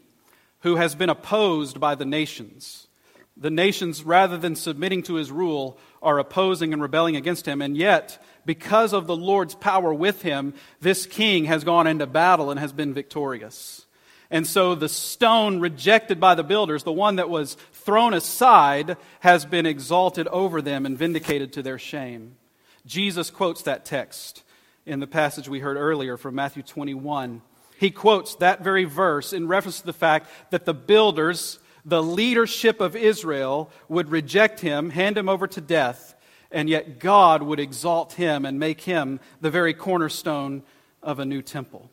who 0.60 0.76
has 0.76 0.94
been 0.96 1.08
opposed 1.08 1.78
by 1.78 1.94
the 1.94 2.04
nations. 2.04 2.88
The 3.36 3.50
nations, 3.50 4.02
rather 4.02 4.36
than 4.36 4.56
submitting 4.56 5.04
to 5.04 5.14
his 5.14 5.30
rule, 5.30 5.78
are 6.02 6.18
opposing 6.18 6.72
and 6.72 6.82
rebelling 6.82 7.14
against 7.14 7.46
him. 7.46 7.62
And 7.62 7.76
yet, 7.76 8.20
because 8.44 8.92
of 8.92 9.06
the 9.06 9.16
Lord's 9.16 9.54
power 9.54 9.94
with 9.94 10.22
him, 10.22 10.54
this 10.80 11.06
king 11.06 11.44
has 11.44 11.62
gone 11.62 11.86
into 11.86 12.06
battle 12.06 12.50
and 12.50 12.58
has 12.58 12.72
been 12.72 12.92
victorious. 12.92 13.86
And 14.30 14.46
so 14.46 14.74
the 14.74 14.88
stone 14.88 15.58
rejected 15.58 16.20
by 16.20 16.34
the 16.34 16.44
builders, 16.44 16.82
the 16.82 16.92
one 16.92 17.16
that 17.16 17.30
was 17.30 17.54
thrown 17.72 18.12
aside, 18.12 18.96
has 19.20 19.46
been 19.46 19.64
exalted 19.64 20.28
over 20.28 20.60
them 20.60 20.84
and 20.84 20.98
vindicated 20.98 21.52
to 21.54 21.62
their 21.62 21.78
shame. 21.78 22.36
Jesus 22.84 23.30
quotes 23.30 23.62
that 23.62 23.84
text 23.84 24.42
in 24.84 25.00
the 25.00 25.06
passage 25.06 25.48
we 25.48 25.60
heard 25.60 25.76
earlier 25.76 26.16
from 26.16 26.34
Matthew 26.34 26.62
21. 26.62 27.40
He 27.78 27.90
quotes 27.90 28.34
that 28.36 28.62
very 28.62 28.84
verse 28.84 29.32
in 29.32 29.46
reference 29.46 29.80
to 29.80 29.86
the 29.86 29.92
fact 29.92 30.28
that 30.50 30.64
the 30.64 30.74
builders, 30.74 31.58
the 31.84 32.02
leadership 32.02 32.80
of 32.80 32.96
Israel, 32.96 33.70
would 33.88 34.10
reject 34.10 34.60
him, 34.60 34.90
hand 34.90 35.16
him 35.16 35.28
over 35.28 35.46
to 35.46 35.60
death, 35.60 36.14
and 36.50 36.68
yet 36.68 36.98
God 36.98 37.42
would 37.42 37.60
exalt 37.60 38.14
him 38.14 38.44
and 38.44 38.58
make 38.58 38.82
him 38.82 39.20
the 39.40 39.50
very 39.50 39.74
cornerstone 39.74 40.62
of 41.02 41.18
a 41.18 41.24
new 41.24 41.40
temple. 41.40 41.90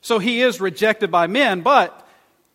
So 0.00 0.18
he 0.18 0.42
is 0.42 0.60
rejected 0.60 1.10
by 1.10 1.26
men, 1.26 1.62
but 1.62 2.06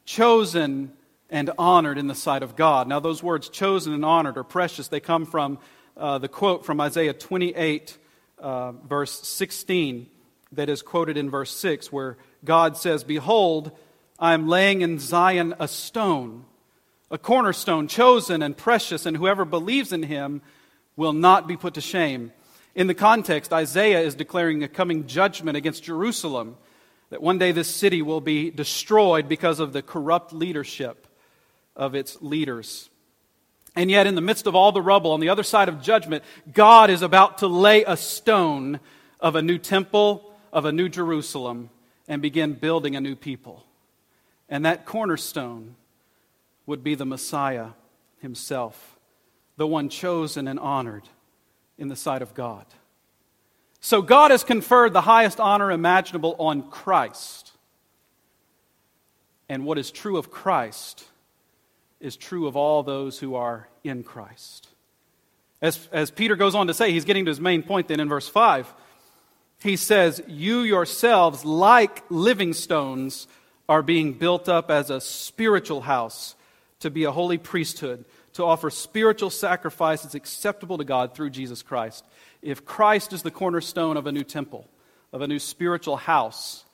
chosen 0.05 0.93
and 1.29 1.49
honored 1.57 1.97
in 1.97 2.07
the 2.07 2.15
sight 2.15 2.43
of 2.43 2.55
God. 2.55 2.87
Now, 2.87 2.99
those 2.99 3.23
words, 3.23 3.49
chosen 3.49 3.93
and 3.93 4.05
honored, 4.05 4.37
are 4.37 4.43
precious. 4.43 4.87
They 4.87 4.99
come 4.99 5.25
from 5.25 5.59
uh, 5.97 6.19
the 6.19 6.27
quote 6.27 6.65
from 6.65 6.79
Isaiah 6.79 7.13
28, 7.13 7.97
uh, 8.39 8.71
verse 8.71 9.27
16, 9.27 10.07
that 10.53 10.69
is 10.69 10.81
quoted 10.81 11.17
in 11.17 11.29
verse 11.29 11.51
6, 11.51 11.91
where 11.91 12.17
God 12.45 12.77
says, 12.77 13.03
Behold, 13.03 13.71
I 14.19 14.33
am 14.33 14.47
laying 14.47 14.81
in 14.81 14.99
Zion 14.99 15.55
a 15.59 15.67
stone, 15.67 16.45
a 17.09 17.17
cornerstone, 17.17 17.87
chosen 17.87 18.41
and 18.41 18.55
precious, 18.55 19.05
and 19.05 19.17
whoever 19.17 19.45
believes 19.45 19.91
in 19.91 20.03
him 20.03 20.41
will 20.95 21.13
not 21.13 21.47
be 21.47 21.57
put 21.57 21.73
to 21.75 21.81
shame. 21.81 22.31
In 22.75 22.87
the 22.87 22.93
context, 22.93 23.53
Isaiah 23.53 24.01
is 24.01 24.15
declaring 24.15 24.63
a 24.63 24.67
coming 24.67 25.07
judgment 25.07 25.57
against 25.57 25.83
Jerusalem 25.83 26.57
that 27.13 27.21
one 27.21 27.37
day 27.37 27.51
this 27.51 27.67
city 27.67 28.01
will 28.01 28.21
be 28.21 28.49
destroyed 28.49 29.29
because 29.29 29.59
of 29.59 29.71
the 29.71 29.83
corrupt 29.83 30.33
leadership 30.33 31.05
of 31.75 31.93
its 31.93 32.19
leaders. 32.23 32.89
And 33.75 33.91
yet, 33.91 34.07
in 34.07 34.15
the 34.15 34.21
midst 34.21 34.47
of 34.47 34.55
all 34.55 34.71
the 34.71 34.81
rubble, 34.81 35.11
on 35.11 35.19
the 35.19 35.29
other 35.29 35.43
side 35.43 35.69
of 35.69 35.79
judgment, 35.79 36.23
God 36.51 36.89
is 36.89 37.03
about 37.03 37.37
to 37.37 37.47
lay 37.47 37.83
a 37.83 37.95
stone 37.95 38.79
of 39.19 39.35
a 39.35 39.43
new 39.43 39.59
temple, 39.59 40.27
of 40.51 40.65
a 40.65 40.71
new 40.71 40.89
Jerusalem, 40.89 41.69
and 42.07 42.19
begin 42.19 42.53
building 42.53 42.95
a 42.95 43.01
new 43.01 43.15
people. 43.15 43.63
And 44.49 44.65
that 44.65 44.87
cornerstone 44.87 45.75
would 46.65 46.83
be 46.83 46.95
the 46.95 47.05
Messiah 47.05 47.67
himself, 48.21 48.97
the 49.55 49.67
one 49.67 49.87
chosen 49.87 50.47
and 50.47 50.59
honored 50.59 51.07
in 51.77 51.89
the 51.89 51.95
sight 51.95 52.23
of 52.23 52.33
God. 52.33 52.65
So 53.83 54.01
God 54.01 54.31
has 54.31 54.45
conferred 54.45 54.93
the 54.93 55.01
highest 55.01 55.41
honor 55.41 55.69
imaginable 55.69 56.37
on 56.39 56.69
Christ. 56.69 57.51
And 59.49 59.65
what 59.65 59.77
is 59.77 59.91
true 59.91 60.15
of 60.15 60.31
Christ 60.31 61.03
is 61.99 62.15
true 62.15 62.47
of 62.47 62.55
all 62.55 62.83
those 62.83 63.19
who 63.19 63.35
are 63.35 63.67
in 63.83 64.03
Christ. 64.03 64.69
As, 65.61 65.85
as 65.91 66.11
Peter 66.11 66.37
goes 66.37 66.55
on 66.55 66.67
to 66.67 66.73
say, 66.73 66.93
he's 66.93 67.03
getting 67.03 67.25
to 67.25 67.31
his 67.31 67.41
main 67.41 67.61
point 67.61 67.89
then 67.89 67.99
in 67.99 68.07
verse 68.07 68.29
5. 68.29 68.73
he 69.61 69.75
says, 69.75 70.23
You 70.27 70.61
yourselves, 70.61 71.43
like 71.43 72.03
living 72.09 72.53
stones, 72.53 73.27
are 73.67 73.81
being 73.81 74.13
built 74.13 74.47
up 74.47 74.71
as 74.71 74.91
a 74.91 75.01
spiritual 75.01 75.81
house 75.81 76.35
to 76.79 76.89
be 76.89 77.03
a 77.03 77.11
holy 77.11 77.37
priesthood, 77.37 78.05
to 78.33 78.45
offer 78.45 78.69
spiritual 78.69 79.29
sacrifices 79.29 80.15
acceptable 80.15 80.77
to 80.77 80.85
God 80.85 81.13
through 81.13 81.31
Jesus 81.31 81.61
Christ. 81.61 82.05
If 82.43 82.65
Christ 82.65 83.13
is 83.13 83.23
the 83.23 83.31
cornerstone 83.31 83.95
of 83.95 84.05
a 84.05 84.11
new 84.11 84.25
temple, 84.25 84.67
of 85.13 85.21
a 85.21 85.27
new 85.27 85.39
spiritual 85.39 85.95
house, 85.95 86.65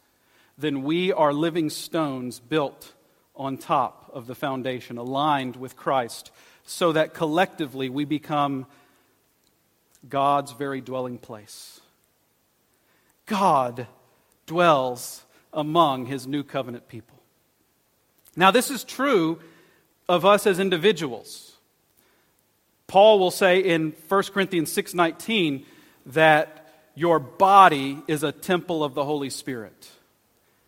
then 0.58 0.82
we 0.82 1.14
are 1.14 1.32
living 1.32 1.70
stones 1.70 2.40
built 2.40 2.94
on 3.36 3.58
top 3.58 4.10
of 4.14 4.26
the 4.26 4.36
foundation, 4.36 4.98
aligned 4.98 5.56
with 5.56 5.76
Christ, 5.76 6.32
so 6.66 6.92
that 6.92 7.14
collectively 7.14 7.88
we 7.88 8.04
become 8.04 8.66
God's 10.08 10.54
very 10.54 10.82
dwelling 10.82 11.20
place. 11.20 11.80
God 13.28 13.88
dwells 14.48 15.24
among 15.54 16.08
his 16.08 16.26
new 16.26 16.44
covenant 16.44 16.88
people. 16.88 17.22
Now, 18.36 18.50
this 18.50 18.72
is 18.72 18.84
true 18.84 19.40
of 20.08 20.26
us 20.26 20.48
as 20.48 20.60
individuals. 20.60 21.58
Paul 22.90 23.20
will 23.20 23.32
say 23.32 23.60
in 23.60 23.94
1 24.10 24.34
Corinthians 24.34 24.72
6:19 24.74 25.66
that 26.08 26.68
your 26.96 27.20
body 27.20 28.02
is 28.08 28.24
a 28.24 28.34
temple 28.34 28.84
of 28.84 28.96
the 28.96 29.06
Holy 29.06 29.30
Spirit. 29.30 29.92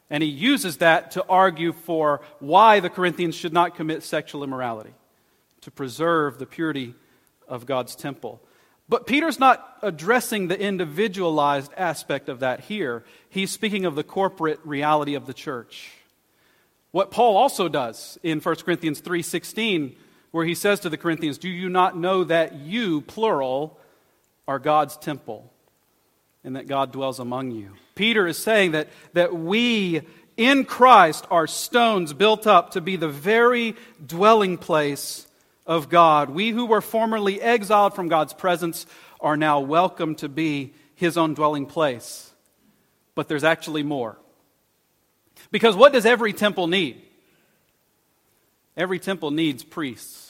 And 0.09 0.23
he 0.23 0.29
uses 0.29 0.77
that 0.77 1.11
to 1.11 1.25
argue 1.27 1.73
for 1.73 2.21
why 2.39 2.79
the 2.79 2.89
Corinthians 2.89 3.35
should 3.35 3.53
not 3.53 3.75
commit 3.75 4.03
sexual 4.03 4.43
immorality, 4.43 4.93
to 5.61 5.71
preserve 5.71 6.37
the 6.37 6.45
purity 6.45 6.93
of 7.47 7.65
God's 7.65 7.95
temple. 7.95 8.39
But 8.87 9.07
Peter's 9.07 9.39
not 9.39 9.77
addressing 9.81 10.47
the 10.47 10.59
individualized 10.59 11.71
aspect 11.75 12.29
of 12.29 12.41
that 12.41 12.61
here. 12.61 13.03
He's 13.29 13.49
speaking 13.49 13.85
of 13.85 13.95
the 13.95 14.03
corporate 14.03 14.59
reality 14.63 15.15
of 15.15 15.25
the 15.25 15.33
church. 15.33 15.91
What 16.91 17.09
Paul 17.09 17.35
also 17.37 17.67
does 17.67 18.19
in 18.21 18.41
1 18.41 18.63
Corinthians 18.65 18.99
3:16 18.99 19.95
where 20.31 20.45
he 20.45 20.55
says 20.55 20.79
to 20.81 20.89
the 20.89 20.97
Corinthians, 20.97 21.37
"Do 21.37 21.49
you 21.49 21.69
not 21.69 21.97
know 21.97 22.23
that 22.23 22.55
you 22.55 23.01
plural 23.01 23.77
are 24.47 24.59
God's 24.59 24.97
temple 24.97 25.51
and 26.43 26.55
that 26.55 26.67
God 26.67 26.91
dwells 26.91 27.19
among 27.19 27.51
you?" 27.51 27.73
Peter 27.95 28.25
is 28.25 28.37
saying 28.37 28.71
that 28.71 28.89
that 29.13 29.33
we 29.33 30.01
in 30.37 30.65
Christ 30.65 31.25
are 31.29 31.47
stones 31.47 32.13
built 32.13 32.47
up 32.47 32.71
to 32.71 32.81
be 32.81 32.95
the 32.95 33.09
very 33.09 33.75
dwelling 34.03 34.57
place 34.57 35.27
of 35.65 35.89
God. 35.89 36.29
We 36.29 36.49
who 36.49 36.65
were 36.65 36.81
formerly 36.81 37.41
exiled 37.41 37.93
from 37.93 38.07
God's 38.07 38.33
presence 38.33 38.85
are 39.19 39.37
now 39.37 39.59
welcome 39.59 40.15
to 40.15 40.29
be 40.29 40.73
his 40.95 41.17
own 41.17 41.33
dwelling 41.33 41.65
place. 41.65 42.31
But 43.13 43.27
there's 43.27 43.43
actually 43.43 43.83
more. 43.83 44.17
Because 45.51 45.75
what 45.75 45.93
does 45.93 46.05
every 46.05 46.33
temple 46.33 46.67
need? 46.67 47.01
Every 48.77 48.99
temple 48.99 49.31
needs 49.31 49.63
priests 49.63 50.20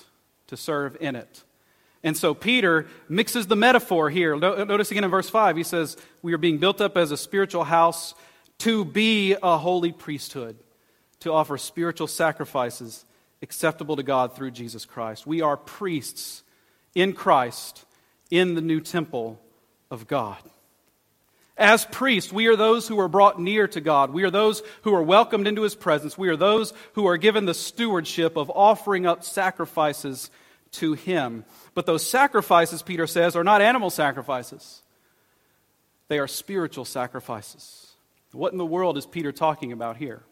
to 0.51 0.57
serve 0.57 0.97
in 0.99 1.15
it. 1.15 1.43
And 2.03 2.17
so 2.17 2.33
Peter 2.33 2.87
mixes 3.07 3.47
the 3.47 3.55
metaphor 3.55 4.09
here. 4.09 4.35
Notice 4.35 4.91
again 4.91 5.05
in 5.05 5.09
verse 5.09 5.29
5, 5.29 5.55
he 5.55 5.63
says, 5.63 5.95
We 6.21 6.33
are 6.33 6.37
being 6.37 6.57
built 6.57 6.81
up 6.81 6.97
as 6.97 7.11
a 7.11 7.17
spiritual 7.17 7.63
house 7.63 8.13
to 8.59 8.83
be 8.83 9.35
a 9.41 9.57
holy 9.57 9.93
priesthood, 9.93 10.57
to 11.21 11.31
offer 11.31 11.57
spiritual 11.57 12.07
sacrifices 12.07 13.05
acceptable 13.41 13.95
to 13.95 14.03
God 14.03 14.35
through 14.35 14.51
Jesus 14.51 14.83
Christ. 14.85 15.25
We 15.25 15.41
are 15.41 15.55
priests 15.55 16.43
in 16.93 17.13
Christ 17.13 17.85
in 18.29 18.55
the 18.55 18.61
new 18.61 18.81
temple 18.81 19.39
of 19.89 20.05
God. 20.05 20.37
As 21.57 21.85
priests, 21.85 22.33
we 22.33 22.47
are 22.47 22.55
those 22.55 22.87
who 22.87 22.99
are 22.99 23.07
brought 23.07 23.39
near 23.39 23.67
to 23.67 23.81
God. 23.81 24.11
We 24.11 24.23
are 24.23 24.31
those 24.31 24.63
who 24.81 24.95
are 24.95 25.03
welcomed 25.03 25.47
into 25.47 25.61
his 25.61 25.75
presence. 25.75 26.17
We 26.17 26.29
are 26.29 26.35
those 26.35 26.73
who 26.93 27.05
are 27.07 27.17
given 27.17 27.45
the 27.45 27.53
stewardship 27.53 28.35
of 28.35 28.49
offering 28.49 29.05
up 29.05 29.23
sacrifices 29.23 30.31
to 30.71 30.93
him. 30.93 31.45
But 31.73 31.85
those 31.85 32.07
sacrifices, 32.07 32.81
Peter 32.81 33.07
says, 33.07 33.35
are 33.35 33.43
not 33.43 33.61
animal 33.61 33.89
sacrifices, 33.89 34.81
they 36.07 36.19
are 36.19 36.27
spiritual 36.27 36.85
sacrifices. 36.85 37.91
What 38.31 38.51
in 38.51 38.57
the 38.57 38.65
world 38.65 38.97
is 38.97 39.05
Peter 39.05 39.31
talking 39.31 39.71
about 39.71 39.97
here? 39.97 40.23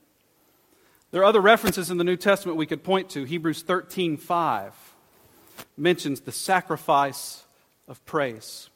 There 1.11 1.21
are 1.21 1.25
other 1.25 1.41
references 1.41 1.89
in 1.89 1.97
the 1.97 2.03
New 2.03 2.17
Testament 2.17 2.57
we 2.57 2.65
could 2.65 2.83
point 2.83 3.09
to. 3.11 3.23
Hebrews 3.23 3.63
13 3.63 4.17
5 4.17 4.73
mentions 5.75 6.21
the 6.21 6.31
sacrifice 6.31 7.43
of 7.87 8.05
praise. 8.05 8.69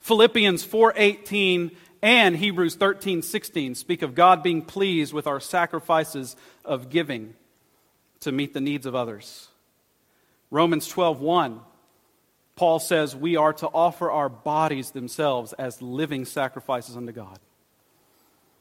Philippians 0.00 0.64
4:18 0.64 1.76
and 2.02 2.36
Hebrews 2.36 2.76
13:16 2.76 3.74
speak 3.74 4.02
of 4.02 4.14
God 4.14 4.42
being 4.42 4.62
pleased 4.62 5.12
with 5.12 5.26
our 5.26 5.40
sacrifices 5.40 6.36
of 6.64 6.88
giving 6.88 7.34
to 8.20 8.32
meet 8.32 8.54
the 8.54 8.60
needs 8.60 8.86
of 8.86 8.94
others. 8.94 9.49
Romans 10.50 10.88
12:1 10.88 11.60
Paul 12.60 12.78
says 12.78 13.16
we 13.16 13.36
are 13.36 13.54
to 13.54 13.68
offer 13.68 14.10
our 14.10 14.28
bodies 14.28 14.90
themselves 14.90 15.54
as 15.54 15.80
living 15.80 16.26
sacrifices 16.26 16.94
unto 16.94 17.10
God. 17.10 17.38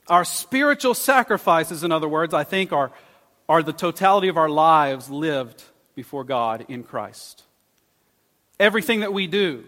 Our 0.07 0.23
spiritual 0.23 0.93
sacrifices, 0.93 1.83
in 1.83 1.91
other 1.91 2.07
words, 2.07 2.33
I 2.33 2.45
think, 2.45 2.71
are, 2.71 2.93
are 3.49 3.61
the 3.61 3.73
totality 3.73 4.29
of 4.29 4.37
our 4.37 4.47
lives 4.47 5.09
lived 5.09 5.61
before 5.95 6.23
God 6.23 6.65
in 6.69 6.83
Christ. 6.83 7.43
Everything 8.57 9.01
that 9.01 9.11
we 9.11 9.27
do, 9.27 9.65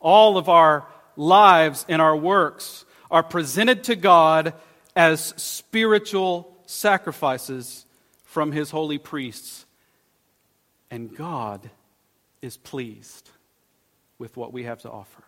all 0.00 0.38
of 0.38 0.48
our 0.48 0.84
lives 1.16 1.86
and 1.88 2.02
our 2.02 2.16
works 2.16 2.84
are 3.12 3.22
presented 3.22 3.84
to 3.84 3.94
God 3.94 4.54
as 4.96 5.20
spiritual 5.36 6.52
sacrifices 6.66 7.86
from 8.24 8.50
His 8.50 8.72
holy 8.72 8.98
priests. 8.98 9.65
And 10.96 11.14
God 11.14 11.68
is 12.40 12.56
pleased 12.56 13.30
with 14.18 14.36
what 14.36 14.52
we 14.52 14.64
have 14.64 14.80
to 14.80 14.90
offer. 14.90 15.22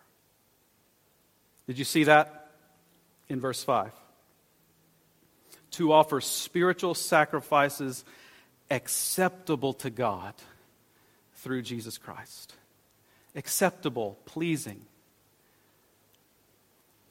Did 1.67 1.77
you 1.77 1.85
see 1.85 2.05
that 2.05 2.51
in 3.29 3.39
verse 3.39 3.63
5? 3.63 3.91
to 5.71 5.93
offer 5.93 6.21
spiritual 6.21 6.95
sacrifices 6.95 8.03
acceptable 8.69 9.73
to 9.73 9.89
God 9.89 10.33
through 11.35 11.61
Jesus 11.61 11.97
Christ. 11.97 12.53
Acceptable, 13.35 14.17
pleasing. 14.25 14.81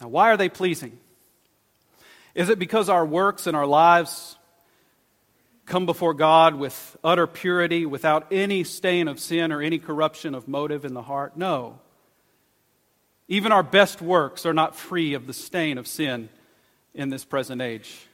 Now, 0.01 0.09
why 0.09 0.31
are 0.31 0.37
they 0.37 0.49
pleasing? 0.49 0.99
Is 2.35 2.49
it 2.49 2.59
because 2.59 2.88
our 2.88 3.05
works 3.05 3.47
and 3.47 3.57
our 3.57 3.66
lives 3.66 4.37
come 5.68 5.87
before 5.87 6.14
God 6.14 6.54
with 6.54 6.96
utter 7.04 7.26
purity, 7.26 7.87
without 7.87 8.26
any 8.33 8.64
stain 8.64 9.07
of 9.07 9.20
sin 9.20 9.52
or 9.52 9.62
any 9.62 9.78
corruption 9.78 10.35
of 10.35 10.48
motive 10.48 10.85
in 10.85 10.94
the 10.94 11.02
heart? 11.02 11.37
No. 11.37 11.78
Even 13.28 13.52
our 13.52 13.62
best 13.62 14.02
works 14.02 14.46
are 14.46 14.54
not 14.54 14.74
free 14.74 15.14
of 15.14 15.26
the 15.26 15.33
stain 15.33 15.78
of 15.78 15.87
sin 15.87 16.28
in 16.94 17.11
this 17.11 17.24
present 17.24 17.62
age 17.62 18.09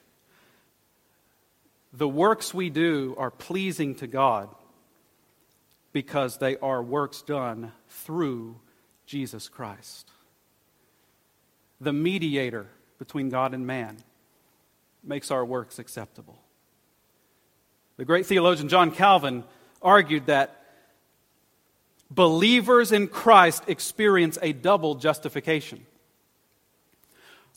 the 1.95 2.09
works 2.09 2.53
we 2.53 2.71
do 2.71 3.15
are 3.19 3.31
pleasing 3.31 3.95
to 3.95 4.09
God 4.09 4.49
because 5.93 6.39
they 6.39 6.57
are 6.57 6.83
works 6.83 7.23
done 7.23 7.71
through 7.89 8.57
Jesus 9.07 9.49
Christ. 9.49 10.11
The 11.81 11.93
mediator 11.93 12.67
between 12.99 13.29
God 13.29 13.55
and 13.55 13.65
man 13.65 13.99
makes 15.05 15.31
our 15.31 15.45
works 15.45 15.79
acceptable. 15.79 16.44
The 17.97 18.05
great 18.05 18.27
theologian 18.27 18.69
John 18.69 18.91
Calvin 18.91 19.45
argued 19.81 20.27
that 20.27 20.65
believers 22.11 22.93
in 22.93 23.09
Christ 23.09 23.65
experience 23.69 24.39
a 24.43 24.53
double 24.53 24.97
justification. 24.97 25.87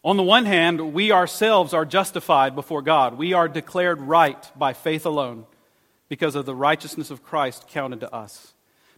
On 0.04 0.15
the 0.15 0.23
one 0.23 0.45
hand, 0.45 0.93
we 0.93 1.12
ourselves 1.12 1.73
are 1.73 1.86
justified 1.86 2.56
before 2.56 2.82
God. 2.82 3.17
We 3.17 3.34
are 3.34 3.47
declared 3.47 4.00
right 4.02 4.52
by 4.58 4.73
faith 4.73 5.06
alone 5.06 5.45
because 6.08 6.36
of 6.36 6.45
the 6.45 6.56
righteousness 6.56 7.12
of 7.12 7.23
Christ 7.23 7.67
counted 7.67 8.00
to 8.02 8.13
us. 8.13 8.54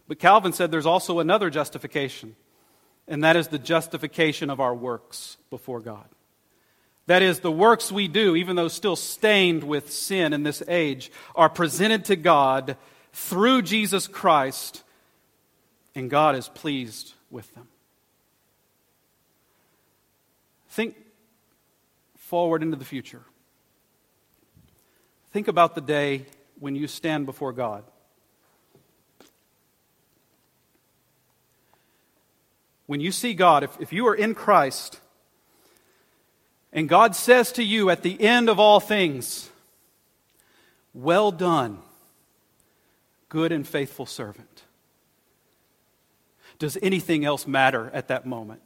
But 0.06 0.18
Calvin 0.18 0.52
said 0.52 0.70
there's 0.70 0.86
also 0.86 1.18
another 1.18 1.50
justification, 1.50 2.36
and 3.08 3.24
that 3.24 3.36
is 3.36 3.48
the 3.48 3.58
justification 3.58 4.50
of 4.50 4.60
our 4.60 4.74
works 4.74 5.36
before 5.48 5.80
God. 5.80 6.06
That 7.06 7.22
is, 7.22 7.40
the 7.40 7.50
works 7.50 7.90
we 7.90 8.06
do, 8.06 8.36
even 8.36 8.56
though 8.56 8.68
still 8.68 8.96
stained 8.96 9.64
with 9.64 9.90
sin 9.90 10.32
in 10.32 10.42
this 10.42 10.62
age, 10.68 11.10
are 11.34 11.48
presented 11.48 12.04
to 12.06 12.16
God 12.16 12.76
through 13.12 13.62
Jesus 13.62 14.06
Christ, 14.06 14.84
and 15.94 16.08
God 16.08 16.36
is 16.36 16.48
pleased 16.48 17.14
with 17.30 17.52
them. 17.54 17.66
Think 20.68 20.94
forward 22.16 22.62
into 22.62 22.76
the 22.76 22.84
future. 22.84 23.22
Think 25.32 25.48
about 25.48 25.74
the 25.74 25.80
day 25.80 26.26
when 26.60 26.76
you 26.76 26.86
stand 26.86 27.26
before 27.26 27.52
God. 27.52 27.82
When 32.86 33.00
you 33.00 33.10
see 33.10 33.34
God, 33.34 33.64
if, 33.64 33.80
if 33.80 33.92
you 33.92 34.06
are 34.08 34.14
in 34.14 34.34
Christ, 34.34 34.99
And 36.72 36.88
God 36.88 37.16
says 37.16 37.52
to 37.52 37.62
you 37.62 37.90
at 37.90 38.02
the 38.02 38.20
end 38.20 38.48
of 38.48 38.60
all 38.60 38.80
things, 38.80 39.50
Well 40.94 41.32
done, 41.32 41.78
good 43.28 43.52
and 43.52 43.66
faithful 43.66 44.06
servant. 44.06 44.64
Does 46.58 46.76
anything 46.82 47.24
else 47.24 47.46
matter 47.46 47.90
at 47.92 48.08
that 48.08 48.26
moment? 48.26 48.60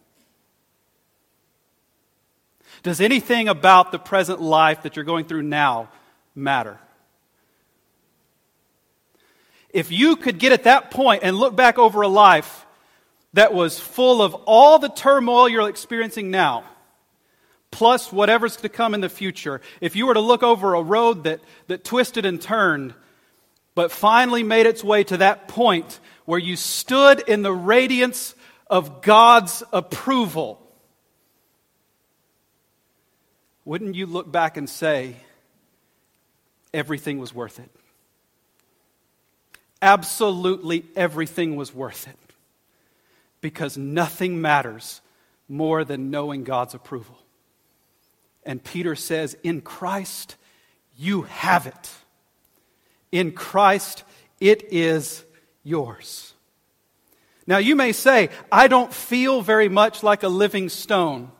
Does 2.83 3.01
anything 3.01 3.49
about 3.49 3.93
the 3.93 3.99
present 3.99 4.43
life 4.43 4.83
that 4.83 4.97
you're 4.97 5.05
going 5.05 5.25
through 5.25 5.43
now 5.43 5.89
matter? 6.35 6.79
If 9.71 9.91
you 9.91 10.17
could 10.17 10.39
get 10.39 10.53
at 10.53 10.65
that 10.65 10.91
point 10.91 11.23
and 11.25 11.37
look 11.37 11.57
back 11.57 11.79
over 11.79 12.03
a 12.03 12.09
life 12.09 12.67
that 13.33 13.55
was 13.55 13.81
full 13.81 14.23
of 14.23 14.35
all 14.35 14.79
the 14.79 14.89
turmoil 14.89 15.49
you're 15.49 15.69
experiencing 15.69 16.31
now, 16.31 16.65
plus 17.75 18.13
whatever's 18.13 18.55
to 18.59 18.69
come 18.69 18.95
in 18.95 19.01
the 19.01 19.09
future, 19.09 19.61
if 19.81 19.97
you 19.97 20.07
were 20.07 20.15
to 20.15 20.21
look 20.21 20.45
over 20.45 20.75
a 20.75 20.83
road 20.83 21.25
that, 21.25 21.41
that 21.67 21.83
twisted 21.83 22.25
and 22.25 22.41
turned, 22.41 22.95
but 23.75 23.91
finally 23.91 24.45
made 24.45 24.65
its 24.65 24.85
way 24.85 25.03
to 25.03 25.17
that 25.17 25.49
point 25.49 25.99
where 26.25 26.39
you 26.39 26.55
stood 26.55 27.19
in 27.29 27.43
the 27.43 27.53
radiance 27.53 28.37
of 28.69 29.03
God's 29.03 29.65
approval, 29.73 30.61
wouldn't 33.65 33.97
you 33.97 34.07
look 34.07 34.31
back 34.31 34.57
and 34.57 34.71
say, 34.71 35.17
everything 36.73 37.19
was 37.19 37.35
worth 37.35 37.59
it? 37.59 37.71
Absolutely 39.83 40.85
everything 40.95 41.57
was 41.57 41.75
worth 41.75 42.07
it. 42.07 42.19
Because 43.41 43.77
nothing 43.77 44.41
matters 44.41 45.01
more 45.49 45.85
than 45.85 46.13
knowing 46.13 46.45
God's 46.45 46.75
approval. 46.75 47.19
And 48.45 48.63
Peter 48.63 48.95
says, 48.95 49.37
In 49.43 49.61
Christ, 49.61 50.37
you 50.97 51.23
have 51.23 51.67
it. 51.67 51.91
In 53.11 53.33
Christ, 53.33 54.05
it 54.41 54.73
is 54.73 55.25
yours. 55.63 56.35
Now, 57.47 57.59
you 57.59 57.77
may 57.77 57.93
say, 57.93 58.31
I 58.51 58.69
don't 58.69 58.93
feel 58.93 59.43
very 59.43 59.69
much 59.69 60.03
like 60.03 60.23
a 60.23 60.29
living 60.29 60.69
stone 60.69 61.31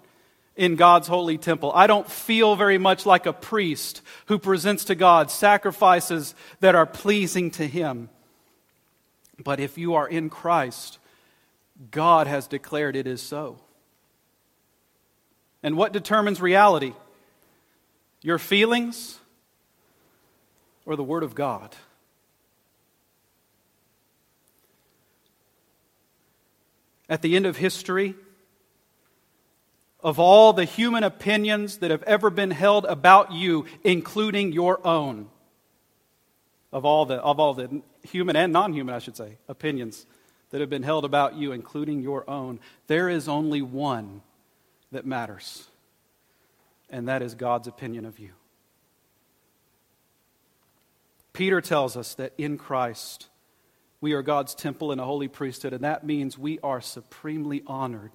in 0.57 0.77
God's 0.77 1.09
holy 1.09 1.39
temple. 1.39 1.73
I 1.75 1.87
don't 1.87 2.11
feel 2.11 2.57
very 2.57 2.79
much 2.79 3.07
like 3.07 3.27
a 3.27 3.33
priest 3.33 4.03
who 4.27 4.39
presents 4.39 4.85
to 4.85 4.95
God 4.95 5.31
sacrifices 5.31 6.35
that 6.61 6.75
are 6.75 6.87
pleasing 6.87 7.51
to 7.53 7.67
Him. 7.67 8.11
But 9.43 9.61
if 9.61 9.79
you 9.79 9.95
are 9.95 10.07
in 10.07 10.31
Christ, 10.31 10.99
God 11.91 12.27
has 12.27 12.47
declared 12.47 12.97
it 12.97 13.07
is 13.07 13.23
so. 13.23 13.64
And 15.65 15.79
what 15.79 15.95
determines 15.95 16.43
reality? 16.43 16.93
Your 18.21 18.39
feelings 18.39 19.19
or 20.85 20.95
the 20.95 21.03
Word 21.03 21.23
of 21.23 21.35
God? 21.35 21.75
At 27.09 27.23
the 27.23 27.35
end 27.35 27.47
of 27.47 27.57
history, 27.57 28.15
of 30.01 30.19
all 30.19 30.53
the 30.53 30.67
human 30.67 31.03
opinions 31.03 31.79
that 31.79 31.91
have 31.91 32.03
ever 32.03 32.29
been 32.29 32.51
held 32.51 32.85
about 32.85 33.33
you, 33.33 33.65
including 33.83 34.53
your 34.53 34.87
own. 34.87 35.31
Of 36.73 36.85
all 36.85 37.07
the, 37.07 37.15
of 37.15 37.41
all 37.41 37.55
the 37.55 37.81
human 38.03 38.37
and 38.37 38.53
non 38.53 38.75
human, 38.75 38.95
I 38.95 38.99
should 38.99 39.17
say, 39.17 39.39
opinions 39.49 40.05
that 40.51 40.61
have 40.61 40.69
been 40.69 40.83
held 40.83 41.07
about 41.07 41.37
you, 41.37 41.53
including 41.53 42.03
your 42.03 42.29
own, 42.29 42.61
there 42.87 43.09
is 43.09 43.29
only 43.29 43.63
one 43.63 44.21
that 44.95 45.05
matters, 45.05 45.69
and 46.89 47.09
that 47.09 47.21
is 47.21 47.35
God's 47.35 47.69
opinion 47.69 48.05
of 48.05 48.19
you. 48.19 48.31
Peter 51.33 51.61
tells 51.61 51.97
us 51.97 52.15
that 52.15 52.33
in 52.39 52.57
Christ, 52.57 53.29
we 54.01 54.13
are 54.13 54.23
God's 54.23 54.55
temple 54.55 54.93
and 54.93 55.01
a 55.01 55.05
holy 55.05 55.29
priesthood, 55.29 55.73
and 55.73 55.83
that 55.83 56.05
means 56.05 56.39
we 56.39 56.61
are 56.61 56.81
supremely 56.81 57.63
honored 57.67 58.13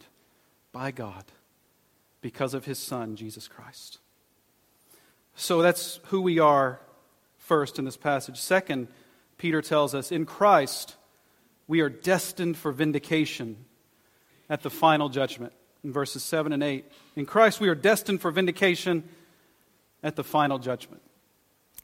by 0.71 0.91
God 0.91 1.25
because 2.21 2.53
of 2.53 2.65
his 2.65 2.79
Son, 2.79 3.15
Jesus 3.15 3.47
Christ. 3.47 3.99
So 5.35 5.61
that's 5.61 5.99
who 6.05 6.21
we 6.21 6.39
are 6.39 6.79
first 7.37 7.77
in 7.77 7.85
this 7.85 7.97
passage. 7.97 8.39
Second, 8.39 8.87
Peter 9.37 9.61
tells 9.61 9.93
us 9.93 10.11
in 10.11 10.25
Christ, 10.25 10.95
we 11.67 11.81
are 11.81 11.89
destined 11.89 12.55
for 12.55 12.71
vindication 12.71 13.57
at 14.49 14.63
the 14.63 14.69
final 14.69 15.09
judgment 15.09 15.53
in 15.83 15.93
verses 15.93 16.23
7 16.23 16.53
and 16.53 16.63
8. 16.63 16.85
In 17.15 17.25
Christ, 17.25 17.59
we 17.59 17.69
are 17.69 17.75
destined 17.75 18.21
for 18.21 18.31
vindication 18.31 19.03
at 20.03 20.15
the 20.15 20.23
final 20.23 20.59
judgment. 20.59 21.01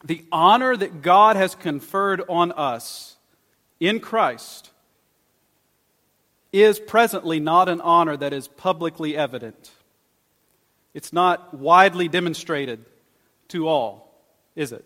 The 0.04 0.24
honor 0.32 0.76
that 0.76 1.02
God 1.02 1.36
has 1.36 1.56
conferred 1.56 2.22
on 2.30 2.52
us 2.52 3.16
in 3.80 4.00
Christ 4.00 4.72
is 6.52 6.80
presently 6.80 7.40
not 7.40 7.68
an 7.68 7.82
honor 7.82 8.16
that 8.16 8.34
is 8.34 8.48
publicly 8.48 9.18
evident. 9.18 9.72
It's 10.94 11.12
not 11.12 11.54
widely 11.54 12.08
demonstrated 12.08 12.86
to 13.50 13.68
all, 13.68 14.14
is 14.56 14.72
it? 14.72 14.86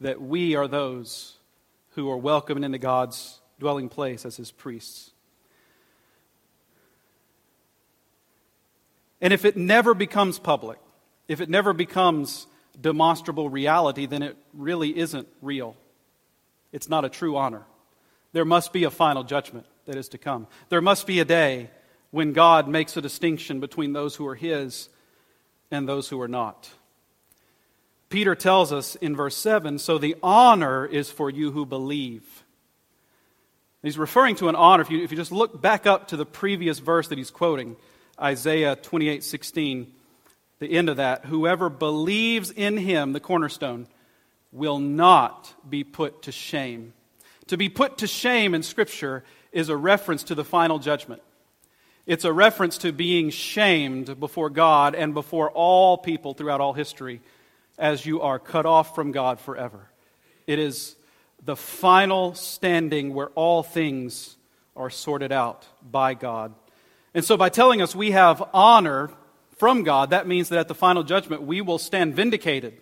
That 0.00 0.20
we 0.20 0.56
are 0.56 0.68
those 0.68 1.36
who 1.90 2.10
are 2.10 2.18
welcomed 2.18 2.64
into 2.64 2.78
God's 2.78 3.40
dwelling 3.58 3.88
place 3.88 4.26
as 4.26 4.36
his 4.36 4.50
priests. 4.50 5.10
And 9.20 9.32
if 9.32 9.44
it 9.44 9.56
never 9.56 9.94
becomes 9.94 10.38
public, 10.38 10.78
if 11.28 11.40
it 11.40 11.48
never 11.48 11.72
becomes 11.72 12.46
demonstrable 12.80 13.48
reality, 13.50 14.06
then 14.06 14.22
it 14.22 14.36
really 14.54 14.96
isn't 14.96 15.28
real. 15.42 15.76
It's 16.72 16.88
not 16.88 17.04
a 17.04 17.08
true 17.08 17.36
honor. 17.36 17.62
There 18.32 18.44
must 18.44 18.72
be 18.72 18.84
a 18.84 18.90
final 18.90 19.24
judgment 19.24 19.66
that 19.86 19.96
is 19.96 20.08
to 20.10 20.18
come. 20.18 20.46
There 20.68 20.80
must 20.80 21.06
be 21.06 21.20
a 21.20 21.24
day 21.24 21.70
when 22.10 22.32
God 22.32 22.68
makes 22.68 22.96
a 22.96 23.02
distinction 23.02 23.60
between 23.60 23.92
those 23.92 24.16
who 24.16 24.26
are 24.26 24.34
His 24.34 24.88
and 25.70 25.88
those 25.88 26.08
who 26.08 26.20
are 26.20 26.28
not. 26.28 26.70
Peter 28.08 28.34
tells 28.34 28.72
us 28.72 28.96
in 28.96 29.14
verse 29.14 29.36
7 29.36 29.78
so 29.78 29.98
the 29.98 30.16
honor 30.22 30.84
is 30.84 31.10
for 31.10 31.30
you 31.30 31.52
who 31.52 31.64
believe. 31.64 32.44
He's 33.82 33.98
referring 33.98 34.36
to 34.36 34.48
an 34.48 34.56
honor. 34.56 34.82
If 34.82 34.90
you, 34.90 35.02
if 35.02 35.10
you 35.10 35.16
just 35.16 35.32
look 35.32 35.62
back 35.62 35.86
up 35.86 36.08
to 36.08 36.16
the 36.16 36.26
previous 36.26 36.80
verse 36.80 37.08
that 37.08 37.18
he's 37.18 37.30
quoting, 37.30 37.76
Isaiah 38.20 38.76
28 38.76 39.24
16, 39.24 39.92
the 40.58 40.72
end 40.72 40.88
of 40.88 40.98
that, 40.98 41.24
whoever 41.24 41.70
believes 41.70 42.50
in 42.50 42.76
him, 42.76 43.12
the 43.12 43.20
cornerstone, 43.20 43.86
will 44.52 44.78
not 44.78 45.52
be 45.68 45.84
put 45.84 46.22
to 46.22 46.32
shame. 46.32 46.92
To 47.46 47.56
be 47.56 47.68
put 47.68 47.98
to 47.98 48.06
shame 48.06 48.54
in 48.54 48.62
Scripture 48.62 49.24
is 49.52 49.68
a 49.68 49.76
reference 49.76 50.24
to 50.24 50.34
the 50.34 50.44
final 50.44 50.78
judgment. 50.78 51.22
It's 52.06 52.24
a 52.24 52.32
reference 52.32 52.78
to 52.78 52.92
being 52.92 53.30
shamed 53.30 54.18
before 54.18 54.50
God 54.50 54.94
and 54.94 55.14
before 55.14 55.50
all 55.50 55.98
people 55.98 56.34
throughout 56.34 56.60
all 56.60 56.72
history 56.72 57.20
as 57.78 58.04
you 58.04 58.20
are 58.20 58.38
cut 58.38 58.66
off 58.66 58.94
from 58.94 59.12
God 59.12 59.40
forever. 59.40 59.88
It 60.46 60.58
is 60.58 60.96
the 61.42 61.56
final 61.56 62.34
standing 62.34 63.14
where 63.14 63.28
all 63.30 63.62
things 63.62 64.36
are 64.76 64.90
sorted 64.90 65.32
out 65.32 65.66
by 65.82 66.14
God. 66.14 66.54
And 67.14 67.24
so, 67.24 67.36
by 67.36 67.48
telling 67.48 67.82
us 67.82 67.94
we 67.94 68.12
have 68.12 68.42
honor 68.54 69.10
from 69.56 69.82
God, 69.82 70.10
that 70.10 70.26
means 70.26 70.48
that 70.48 70.58
at 70.58 70.68
the 70.68 70.74
final 70.74 71.02
judgment 71.02 71.42
we 71.42 71.60
will 71.60 71.78
stand 71.78 72.14
vindicated. 72.14 72.80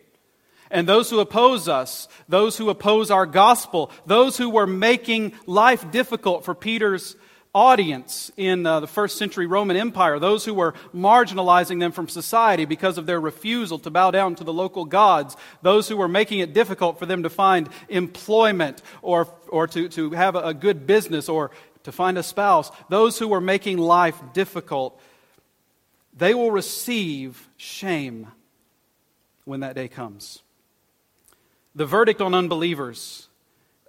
And 0.70 0.86
those 0.86 1.08
who 1.08 1.20
oppose 1.20 1.66
us, 1.66 2.08
those 2.28 2.58
who 2.58 2.68
oppose 2.68 3.10
our 3.10 3.26
gospel, 3.26 3.90
those 4.06 4.36
who 4.36 4.50
were 4.50 4.66
making 4.66 5.32
life 5.46 5.90
difficult 5.90 6.44
for 6.44 6.54
Peter's 6.54 7.16
audience 7.54 8.30
in 8.36 8.66
uh, 8.66 8.78
the 8.78 8.86
first 8.86 9.16
century 9.16 9.46
Roman 9.46 9.76
Empire, 9.76 10.18
those 10.18 10.44
who 10.44 10.52
were 10.52 10.74
marginalizing 10.94 11.80
them 11.80 11.92
from 11.92 12.06
society 12.08 12.66
because 12.66 12.98
of 12.98 13.06
their 13.06 13.20
refusal 13.20 13.78
to 13.80 13.90
bow 13.90 14.10
down 14.10 14.34
to 14.36 14.44
the 14.44 14.52
local 14.52 14.84
gods, 14.84 15.36
those 15.62 15.88
who 15.88 15.96
were 15.96 16.08
making 16.08 16.40
it 16.40 16.52
difficult 16.52 16.98
for 16.98 17.06
them 17.06 17.22
to 17.22 17.30
find 17.30 17.68
employment 17.88 18.82
or, 19.00 19.26
or 19.48 19.66
to, 19.66 19.88
to 19.88 20.10
have 20.10 20.36
a, 20.36 20.40
a 20.40 20.54
good 20.54 20.86
business 20.86 21.28
or 21.28 21.50
to 21.88 21.92
find 21.92 22.18
a 22.18 22.22
spouse, 22.22 22.70
those 22.90 23.18
who 23.18 23.32
are 23.32 23.40
making 23.40 23.78
life 23.78 24.20
difficult, 24.34 25.00
they 26.14 26.34
will 26.34 26.50
receive 26.50 27.48
shame 27.56 28.26
when 29.46 29.60
that 29.60 29.74
day 29.74 29.88
comes. 29.88 30.42
The 31.74 31.86
verdict 31.86 32.20
on 32.20 32.34
unbelievers 32.34 33.28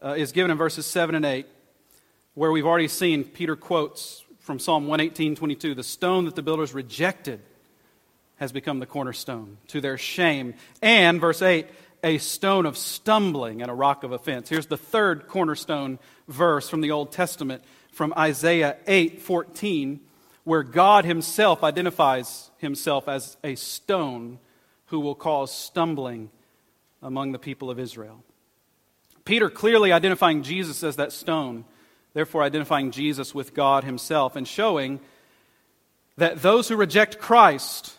uh, 0.02 0.16
is 0.18 0.32
given 0.32 0.50
in 0.50 0.58
verses 0.58 0.86
7 0.86 1.14
and 1.14 1.26
8 1.26 1.46
where 2.36 2.54
we've 2.54 2.66
already 2.66 2.88
seen 2.88 3.26
Peter 3.26 3.58
quotes 3.58 4.24
from 4.40 4.60
Psalm 4.60 4.88
118 4.88 5.36
22 5.36 5.76
the 5.76 5.84
stone 5.84 6.24
that 6.24 6.36
the 6.36 6.42
builders 6.42 6.74
rejected 6.74 7.42
has 8.38 8.54
become 8.54 8.80
the 8.80 8.86
cornerstone 8.86 9.58
to 9.68 9.82
their 9.82 9.98
shame. 9.98 10.54
And, 10.82 11.20
verse 11.20 11.42
8, 11.42 11.68
a 12.02 12.18
stone 12.20 12.66
of 12.66 12.78
stumbling 12.78 13.62
and 13.62 13.70
a 13.70 13.74
rock 13.74 14.06
of 14.06 14.14
offense. 14.14 14.48
Here's 14.48 14.68
the 14.68 14.78
third 14.78 15.28
cornerstone 15.28 16.00
verse 16.30 16.70
from 16.70 16.82
the 16.82 16.92
Old 16.92 17.12
Testament 17.12 17.64
from 17.92 18.14
Isaiah 18.18 18.78
8 18.88 19.22
14, 19.22 20.00
where 20.46 20.64
God 20.64 21.04
Himself 21.04 21.64
identifies 21.64 22.52
Himself 22.60 23.10
as 23.10 23.38
a 23.44 23.56
stone 23.56 24.40
who 24.86 25.00
will 25.00 25.16
cause 25.16 25.54
stumbling 25.54 26.30
among 27.02 27.32
the 27.32 27.40
people 27.40 27.70
of 27.70 27.80
Israel. 27.80 28.24
Peter 29.26 29.50
clearly 29.50 29.92
identifying 29.92 30.44
Jesus 30.44 30.84
as 30.84 30.96
that 30.96 31.12
stone, 31.12 31.66
therefore 32.14 32.44
identifying 32.44 32.92
Jesus 32.92 33.36
with 33.36 33.54
God 33.54 33.84
Himself, 33.84 34.36
and 34.36 34.48
showing 34.48 35.00
that 36.18 36.42
those 36.42 36.68
who 36.68 36.76
reject 36.76 37.20
Christ 37.20 37.94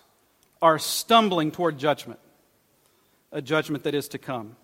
are 0.63 0.79
stumbling 0.79 1.51
toward 1.51 1.79
judgment, 1.79 2.21
a 3.33 3.41
judgment 3.41 3.85
that 3.85 3.95
is 3.95 4.09
to 4.09 4.19
come. 4.19 4.57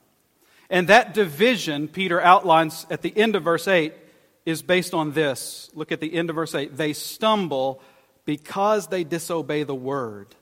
And 0.69 0.89
that 0.89 1.15
division, 1.15 1.89
Peter 1.89 2.21
outlines 2.21 2.87
at 2.91 3.03
the 3.03 3.17
end 3.17 3.37
of 3.37 3.45
verse 3.45 3.69
8, 3.69 3.93
is 4.45 4.63
based 4.63 4.95
on 4.95 5.13
this. 5.13 5.71
Look 5.75 5.93
at 5.93 6.01
the 6.01 6.15
end 6.15 6.31
of 6.31 6.37
verse 6.37 6.55
8. 6.55 6.77
They 6.77 6.93
stumble 6.93 7.83
because 8.25 8.89
they 8.89 9.05
disobey 9.05 9.65
the 9.65 9.75
word 9.75 10.35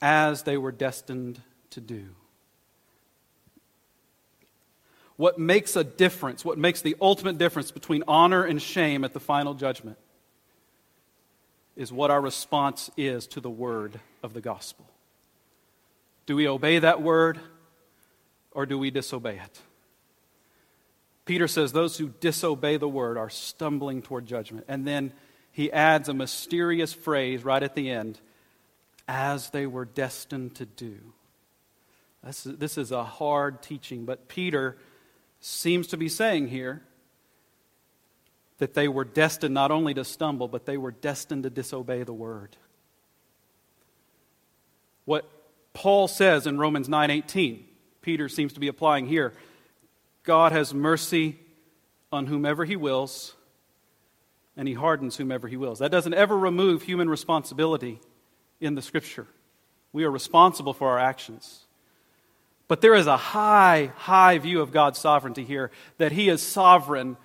as 0.00 0.42
they 0.42 0.56
were 0.56 0.72
destined 0.72 1.40
to 1.70 1.80
do. 1.80 2.08
What 5.16 5.38
makes 5.38 5.76
a 5.76 5.84
difference, 5.84 6.44
what 6.44 6.58
makes 6.58 6.82
the 6.82 6.96
ultimate 7.00 7.38
difference 7.38 7.70
between 7.70 8.02
honor 8.08 8.44
and 8.44 8.60
shame 8.60 9.04
at 9.04 9.12
the 9.12 9.20
final 9.20 9.54
judgment, 9.54 9.98
is 11.76 11.92
what 11.92 12.10
our 12.10 12.20
response 12.20 12.90
is 12.96 13.26
to 13.28 13.40
the 13.40 13.50
word 13.50 14.00
of 14.22 14.34
the 14.34 14.40
gospel. 14.40 14.86
Do 16.26 16.36
we 16.36 16.48
obey 16.48 16.78
that 16.80 17.02
word 17.02 17.40
or 18.54 18.66
do 18.66 18.78
we 18.78 18.90
disobey 18.90 19.38
it? 19.38 19.60
Peter 21.24 21.46
says 21.46 21.72
those 21.72 21.98
who 21.98 22.12
disobey 22.20 22.76
the 22.76 22.88
word 22.88 23.16
are 23.16 23.30
stumbling 23.30 24.02
toward 24.02 24.26
judgment. 24.26 24.66
And 24.68 24.86
then 24.86 25.12
he 25.52 25.70
adds 25.70 26.08
a 26.08 26.14
mysterious 26.14 26.92
phrase 26.92 27.44
right 27.44 27.62
at 27.62 27.74
the 27.74 27.90
end 27.90 28.20
as 29.06 29.50
they 29.50 29.66
were 29.66 29.84
destined 29.84 30.56
to 30.56 30.66
do. 30.66 30.98
This 32.24 32.46
is, 32.46 32.56
this 32.58 32.78
is 32.78 32.92
a 32.92 33.04
hard 33.04 33.62
teaching, 33.62 34.04
but 34.04 34.28
Peter 34.28 34.76
seems 35.40 35.88
to 35.88 35.96
be 35.96 36.08
saying 36.08 36.48
here 36.48 36.82
that 38.58 38.74
they 38.74 38.86
were 38.86 39.04
destined 39.04 39.54
not 39.54 39.70
only 39.70 39.92
to 39.94 40.04
stumble, 40.04 40.46
but 40.48 40.66
they 40.66 40.76
were 40.76 40.92
destined 40.92 41.42
to 41.42 41.50
disobey 41.50 42.04
the 42.04 42.12
word. 42.12 42.56
What 45.04 45.28
Paul 45.72 46.06
says 46.06 46.46
in 46.46 46.58
Romans 46.58 46.88
9:18, 46.88 47.64
Peter 48.02 48.28
seems 48.28 48.52
to 48.54 48.60
be 48.60 48.68
applying 48.68 49.06
here. 49.06 49.32
God 50.24 50.52
has 50.52 50.74
mercy 50.74 51.38
on 52.10 52.26
whomever 52.26 52.64
he 52.64 52.76
wills, 52.76 53.34
and 54.56 54.68
he 54.68 54.74
hardens 54.74 55.16
whomever 55.16 55.48
he 55.48 55.56
wills. 55.56 55.78
That 55.78 55.90
doesn't 55.90 56.14
ever 56.14 56.36
remove 56.36 56.82
human 56.82 57.08
responsibility 57.08 58.00
in 58.60 58.74
the 58.74 58.82
scripture. 58.82 59.26
We 59.92 60.04
are 60.04 60.10
responsible 60.10 60.74
for 60.74 60.90
our 60.90 60.98
actions. 60.98 61.64
But 62.68 62.80
there 62.80 62.94
is 62.94 63.06
a 63.06 63.16
high, 63.16 63.92
high 63.96 64.38
view 64.38 64.60
of 64.60 64.72
God's 64.72 64.98
sovereignty 64.98 65.44
here 65.44 65.70
that 65.98 66.12
he 66.12 66.28
is 66.28 66.42
sovereign 66.42 67.16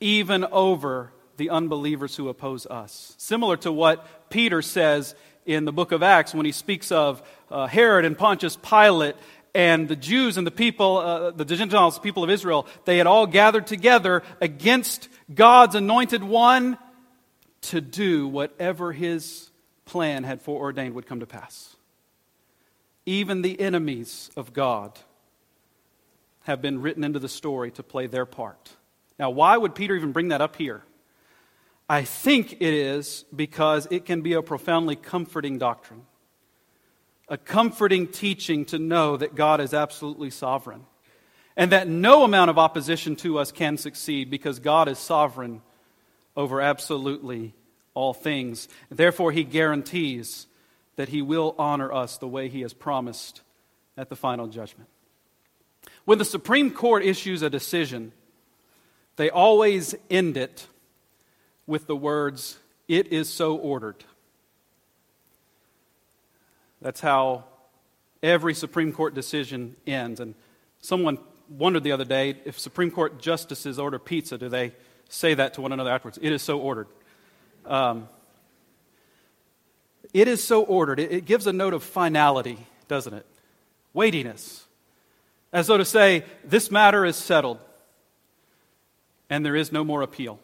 even 0.00 0.44
over 0.44 1.12
the 1.36 1.50
unbelievers 1.50 2.16
who 2.16 2.28
oppose 2.28 2.66
us. 2.66 3.14
Similar 3.18 3.56
to 3.58 3.72
what 3.72 4.30
Peter 4.30 4.62
says 4.62 5.14
in 5.46 5.64
the 5.64 5.72
book 5.72 5.92
of 5.92 6.02
Acts 6.02 6.34
when 6.34 6.46
he 6.46 6.52
speaks 6.52 6.92
of 6.92 7.22
uh, 7.50 7.66
Herod 7.66 8.04
and 8.04 8.16
Pontius 8.16 8.56
Pilate 8.56 9.16
and 9.58 9.88
the 9.88 9.96
Jews 9.96 10.36
and 10.36 10.46
the 10.46 10.52
people, 10.52 10.98
uh, 10.98 11.32
the 11.32 11.44
Gentiles, 11.44 11.98
people 11.98 12.22
of 12.22 12.30
Israel, 12.30 12.68
they 12.84 12.96
had 12.96 13.08
all 13.08 13.26
gathered 13.26 13.66
together 13.66 14.22
against 14.40 15.08
God's 15.34 15.74
anointed 15.74 16.22
one 16.22 16.78
to 17.62 17.80
do 17.80 18.28
whatever 18.28 18.92
his 18.92 19.50
plan 19.84 20.22
had 20.22 20.40
foreordained 20.40 20.94
would 20.94 21.06
come 21.06 21.18
to 21.18 21.26
pass. 21.26 21.74
Even 23.04 23.42
the 23.42 23.60
enemies 23.60 24.30
of 24.36 24.52
God 24.52 24.96
have 26.44 26.62
been 26.62 26.80
written 26.80 27.02
into 27.02 27.18
the 27.18 27.28
story 27.28 27.72
to 27.72 27.82
play 27.82 28.06
their 28.06 28.26
part. 28.26 28.70
Now, 29.18 29.30
why 29.30 29.56
would 29.56 29.74
Peter 29.74 29.96
even 29.96 30.12
bring 30.12 30.28
that 30.28 30.40
up 30.40 30.54
here? 30.54 30.84
I 31.88 32.04
think 32.04 32.52
it 32.52 32.74
is 32.74 33.24
because 33.34 33.88
it 33.90 34.04
can 34.04 34.20
be 34.20 34.34
a 34.34 34.42
profoundly 34.42 34.94
comforting 34.94 35.58
doctrine, 35.58 36.02
a 37.28 37.36
comforting 37.36 38.06
teaching 38.06 38.64
to 38.66 38.78
know 38.78 39.16
that 39.16 39.34
God 39.34 39.60
is 39.60 39.74
absolutely 39.74 40.30
sovereign 40.30 40.86
and 41.56 41.72
that 41.72 41.88
no 41.88 42.24
amount 42.24 42.50
of 42.50 42.58
opposition 42.58 43.16
to 43.16 43.38
us 43.38 43.52
can 43.52 43.76
succeed 43.76 44.30
because 44.30 44.60
God 44.60 44.88
is 44.88 44.98
sovereign 44.98 45.60
over 46.36 46.60
absolutely 46.60 47.54
all 47.94 48.14
things. 48.14 48.68
Therefore, 48.90 49.32
he 49.32 49.42
guarantees 49.42 50.46
that 50.96 51.08
he 51.08 51.20
will 51.20 51.54
honor 51.58 51.92
us 51.92 52.16
the 52.16 52.28
way 52.28 52.48
he 52.48 52.60
has 52.60 52.72
promised 52.72 53.42
at 53.96 54.08
the 54.08 54.16
final 54.16 54.46
judgment. 54.46 54.88
When 56.04 56.18
the 56.18 56.24
Supreme 56.24 56.70
Court 56.70 57.04
issues 57.04 57.42
a 57.42 57.50
decision, 57.50 58.12
they 59.16 59.30
always 59.30 59.94
end 60.08 60.36
it 60.36 60.68
with 61.66 61.86
the 61.86 61.96
words, 61.96 62.58
It 62.86 63.08
is 63.08 63.28
so 63.28 63.56
ordered. 63.56 64.04
That's 66.80 67.00
how 67.00 67.44
every 68.22 68.54
Supreme 68.54 68.92
Court 68.92 69.14
decision 69.14 69.76
ends. 69.86 70.20
And 70.20 70.34
someone 70.80 71.18
wondered 71.48 71.82
the 71.82 71.92
other 71.92 72.04
day 72.04 72.36
if 72.44 72.58
Supreme 72.58 72.90
Court 72.90 73.20
justices 73.20 73.78
order 73.78 73.98
pizza, 73.98 74.38
do 74.38 74.48
they 74.48 74.72
say 75.08 75.34
that 75.34 75.54
to 75.54 75.60
one 75.60 75.72
another 75.72 75.90
afterwards? 75.90 76.18
It 76.20 76.32
is 76.32 76.42
so 76.42 76.58
ordered. 76.58 76.86
Um, 77.64 78.08
it 80.12 80.28
is 80.28 80.42
so 80.42 80.62
ordered. 80.62 81.00
It, 81.00 81.12
it 81.12 81.24
gives 81.24 81.46
a 81.46 81.52
note 81.52 81.74
of 81.74 81.82
finality, 81.82 82.58
doesn't 82.86 83.14
it? 83.14 83.26
Weightiness. 83.92 84.66
As 85.52 85.66
though 85.66 85.78
to 85.78 85.84
say, 85.84 86.24
this 86.44 86.70
matter 86.70 87.04
is 87.04 87.16
settled 87.16 87.58
and 89.30 89.44
there 89.44 89.56
is 89.56 89.72
no 89.72 89.84
more 89.84 90.02
appeal. 90.02 90.38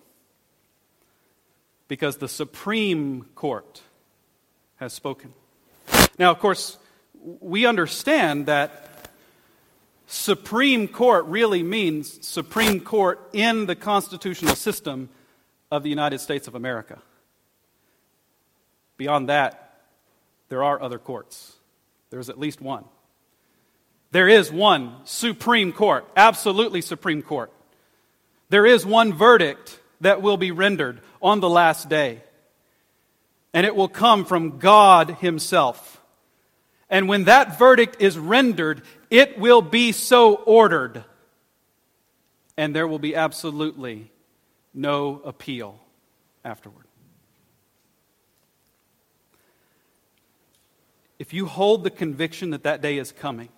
Because 1.89 2.17
the 2.17 2.29
Supreme 2.29 3.27
Court 3.35 3.83
has 4.77 4.93
spoken. 4.93 5.35
Now, 6.19 6.31
of 6.31 6.39
course, 6.39 6.79
we 7.41 7.67
understand 7.67 8.47
that 8.47 9.09
Supreme 10.07 10.87
Court 10.89 11.25
really 11.27 11.63
means 11.63 12.27
Supreme 12.27 12.81
Court 12.81 13.21
in 13.33 13.67
the 13.67 13.75
constitutional 13.75 14.55
system 14.55 15.09
of 15.71 15.83
the 15.83 15.91
United 15.91 16.21
States 16.21 16.47
of 16.47 16.55
America. 16.55 17.01
Beyond 18.97 19.29
that, 19.29 19.81
there 20.49 20.63
are 20.63 20.81
other 20.81 20.99
courts. 20.99 21.55
There's 22.11 22.29
at 22.29 22.39
least 22.39 22.61
one. 22.61 22.85
There 24.13 24.29
is 24.29 24.53
one 24.53 24.95
Supreme 25.05 25.73
Court, 25.73 26.07
absolutely 26.17 26.81
Supreme 26.81 27.23
Court. 27.23 27.51
There 28.51 28.67
is 28.67 28.87
one 28.87 29.13
verdict 29.13 29.81
that 30.01 30.23
will 30.23 30.37
be 30.37 30.53
rendered 30.53 31.01
on 31.21 31.41
the 31.41 31.49
last 31.49 31.89
day, 31.89 32.23
and 33.53 33.67
it 33.67 33.75
will 33.75 33.89
come 33.89 34.25
from 34.25 34.59
God 34.59 35.11
Himself. 35.21 35.94
And 36.91 37.09
when 37.09 37.25
that 37.25 37.59
verdict 37.59 37.97
is 38.01 38.19
rendered, 38.19 38.83
it 39.11 39.39
will 39.39 39.63
be 39.63 39.93
so 39.93 40.35
ordered, 40.35 41.05
and 42.57 42.75
there 42.75 42.87
will 42.87 42.99
be 42.99 43.17
absolutely 43.17 44.11
no 44.73 45.21
appeal 45.25 45.81
afterward. 46.45 46.85
If 51.19 51.33
you 51.33 51.47
hold 51.47 51.85
the 51.85 51.91
conviction 51.91 52.51
that 52.51 52.65
that 52.65 52.83
day 52.83 52.99
is 52.99 53.13
coming, 53.13 53.49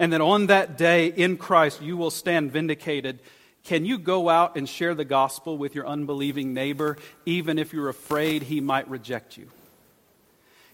and 0.00 0.14
that 0.14 0.22
on 0.22 0.46
that 0.46 0.78
day 0.78 1.08
in 1.08 1.36
Christ 1.36 1.82
you 1.82 1.96
will 1.96 2.10
stand 2.10 2.50
vindicated. 2.50 3.20
Can 3.64 3.84
you 3.84 3.98
go 3.98 4.30
out 4.30 4.56
and 4.56 4.66
share 4.66 4.94
the 4.94 5.04
gospel 5.04 5.58
with 5.58 5.74
your 5.74 5.86
unbelieving 5.86 6.54
neighbor, 6.54 6.96
even 7.26 7.58
if 7.58 7.74
you're 7.74 7.90
afraid 7.90 8.42
he 8.42 8.62
might 8.62 8.88
reject 8.88 9.36
you? 9.36 9.50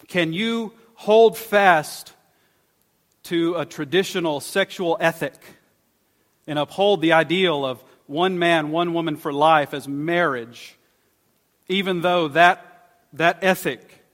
Can 0.08 0.32
you 0.32 0.72
hold 0.94 1.36
fast 1.36 2.12
to 3.24 3.54
a 3.56 3.66
traditional 3.66 4.40
sexual 4.40 4.96
ethic 5.00 5.34
and 6.46 6.58
uphold 6.58 7.00
the 7.00 7.12
ideal 7.12 7.64
of 7.64 7.82
one 8.06 8.38
man, 8.38 8.70
one 8.70 8.94
woman 8.94 9.16
for 9.16 9.32
life 9.32 9.74
as 9.74 9.88
marriage, 9.88 10.76
even 11.68 12.02
though 12.02 12.28
that, 12.28 12.90
that 13.12 13.38
ethic 13.42 14.04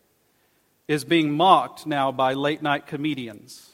is 0.88 1.05
being 1.05 1.31
mocked 1.31 1.87
now 1.87 2.11
by 2.11 2.33
late 2.33 2.62
night 2.62 2.87
comedians? 2.87 3.68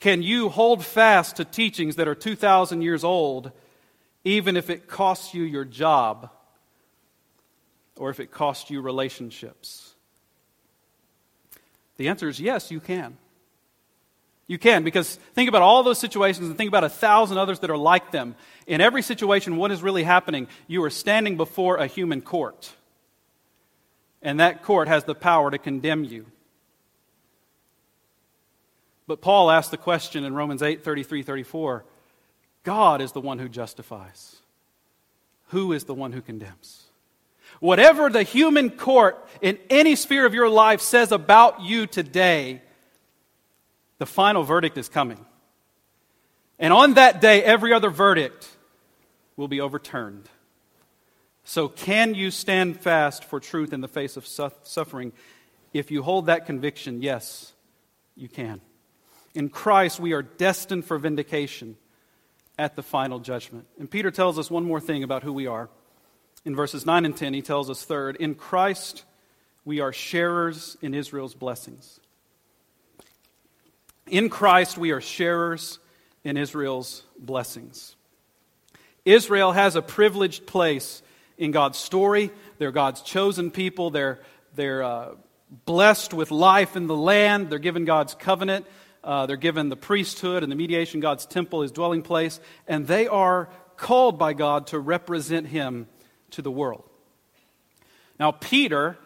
Can 0.00 0.22
you 0.22 0.48
hold 0.48 0.84
fast 0.84 1.36
to 1.36 1.44
teachings 1.44 1.96
that 1.96 2.08
are 2.08 2.14
2,000 2.14 2.82
years 2.82 3.04
old, 3.04 3.52
even 4.24 4.56
if 4.56 4.70
it 4.70 4.88
costs 4.88 5.34
you 5.34 5.42
your 5.42 5.64
job 5.64 6.30
or 7.96 8.10
if 8.10 8.20
it 8.20 8.30
costs 8.30 8.70
you 8.70 8.80
relationships? 8.80 9.94
The 11.98 12.08
answer 12.08 12.28
is 12.28 12.40
yes, 12.40 12.70
you 12.70 12.80
can. 12.80 13.18
You 14.46 14.58
can, 14.58 14.82
because 14.82 15.16
think 15.34 15.50
about 15.50 15.60
all 15.60 15.82
those 15.82 15.98
situations 15.98 16.48
and 16.48 16.56
think 16.56 16.68
about 16.68 16.82
a 16.82 16.88
thousand 16.88 17.36
others 17.36 17.58
that 17.58 17.70
are 17.70 17.76
like 17.76 18.10
them. 18.12 18.34
In 18.66 18.80
every 18.80 19.02
situation, 19.02 19.56
what 19.56 19.70
is 19.70 19.82
really 19.82 20.04
happening? 20.04 20.48
You 20.66 20.82
are 20.84 20.90
standing 20.90 21.36
before 21.36 21.76
a 21.76 21.86
human 21.86 22.22
court. 22.22 22.72
And 24.22 24.40
that 24.40 24.62
court 24.62 24.88
has 24.88 25.04
the 25.04 25.14
power 25.14 25.50
to 25.50 25.58
condemn 25.58 26.04
you. 26.04 26.24
But 29.06 29.20
Paul 29.20 29.50
asked 29.50 29.70
the 29.70 29.76
question 29.76 30.24
in 30.24 30.34
Romans 30.34 30.62
8 30.62 30.82
33 30.82 31.22
34 31.22 31.84
God 32.64 33.00
is 33.00 33.12
the 33.12 33.20
one 33.20 33.38
who 33.38 33.48
justifies. 33.48 34.36
Who 35.48 35.72
is 35.72 35.84
the 35.84 35.94
one 35.94 36.12
who 36.12 36.20
condemns? 36.20 36.87
Whatever 37.60 38.08
the 38.08 38.22
human 38.22 38.70
court 38.70 39.26
in 39.40 39.58
any 39.68 39.96
sphere 39.96 40.24
of 40.24 40.34
your 40.34 40.48
life 40.48 40.80
says 40.80 41.10
about 41.12 41.60
you 41.62 41.86
today, 41.86 42.62
the 43.98 44.06
final 44.06 44.44
verdict 44.44 44.78
is 44.78 44.88
coming. 44.88 45.24
And 46.58 46.72
on 46.72 46.94
that 46.94 47.20
day, 47.20 47.42
every 47.42 47.72
other 47.72 47.90
verdict 47.90 48.48
will 49.36 49.48
be 49.48 49.60
overturned. 49.60 50.28
So, 51.44 51.68
can 51.68 52.14
you 52.14 52.30
stand 52.30 52.78
fast 52.80 53.24
for 53.24 53.40
truth 53.40 53.72
in 53.72 53.80
the 53.80 53.88
face 53.88 54.16
of 54.16 54.26
suffering? 54.26 55.12
If 55.72 55.90
you 55.90 56.02
hold 56.02 56.26
that 56.26 56.46
conviction, 56.46 57.00
yes, 57.00 57.52
you 58.16 58.28
can. 58.28 58.60
In 59.34 59.48
Christ, 59.48 60.00
we 60.00 60.12
are 60.12 60.22
destined 60.22 60.84
for 60.84 60.98
vindication 60.98 61.76
at 62.58 62.76
the 62.76 62.82
final 62.82 63.18
judgment. 63.18 63.66
And 63.78 63.90
Peter 63.90 64.10
tells 64.10 64.38
us 64.38 64.50
one 64.50 64.64
more 64.64 64.80
thing 64.80 65.02
about 65.02 65.22
who 65.22 65.32
we 65.32 65.46
are. 65.46 65.70
In 66.44 66.54
verses 66.54 66.86
9 66.86 67.04
and 67.04 67.16
10, 67.16 67.34
he 67.34 67.42
tells 67.42 67.68
us 67.68 67.84
third, 67.84 68.16
in 68.16 68.34
Christ, 68.34 69.04
we 69.64 69.80
are 69.80 69.92
sharers 69.92 70.76
in 70.80 70.94
Israel's 70.94 71.34
blessings. 71.34 72.00
In 74.06 74.30
Christ, 74.30 74.78
we 74.78 74.90
are 74.92 75.00
sharers 75.00 75.78
in 76.24 76.36
Israel's 76.36 77.02
blessings. 77.18 77.96
Israel 79.04 79.52
has 79.52 79.76
a 79.76 79.82
privileged 79.82 80.46
place 80.46 81.02
in 81.36 81.50
God's 81.50 81.78
story. 81.78 82.30
They're 82.58 82.72
God's 82.72 83.02
chosen 83.02 83.50
people. 83.50 83.90
They're, 83.90 84.20
they're 84.54 84.82
uh, 84.82 85.08
blessed 85.64 86.14
with 86.14 86.30
life 86.30 86.76
in 86.76 86.86
the 86.86 86.96
land. 86.96 87.50
They're 87.50 87.58
given 87.58 87.84
God's 87.84 88.14
covenant. 88.14 88.66
Uh, 89.02 89.26
they're 89.26 89.36
given 89.36 89.68
the 89.68 89.76
priesthood 89.76 90.42
and 90.42 90.50
the 90.50 90.56
mediation, 90.56 91.00
God's 91.00 91.26
temple, 91.26 91.62
his 91.62 91.72
dwelling 91.72 92.02
place. 92.02 92.40
And 92.66 92.86
they 92.86 93.06
are 93.06 93.48
called 93.76 94.18
by 94.18 94.32
God 94.32 94.68
to 94.68 94.78
represent 94.78 95.46
him 95.46 95.86
to 96.32 96.42
the 96.42 96.50
world. 96.50 96.84
Now, 98.18 98.32
Peter, 98.32 98.98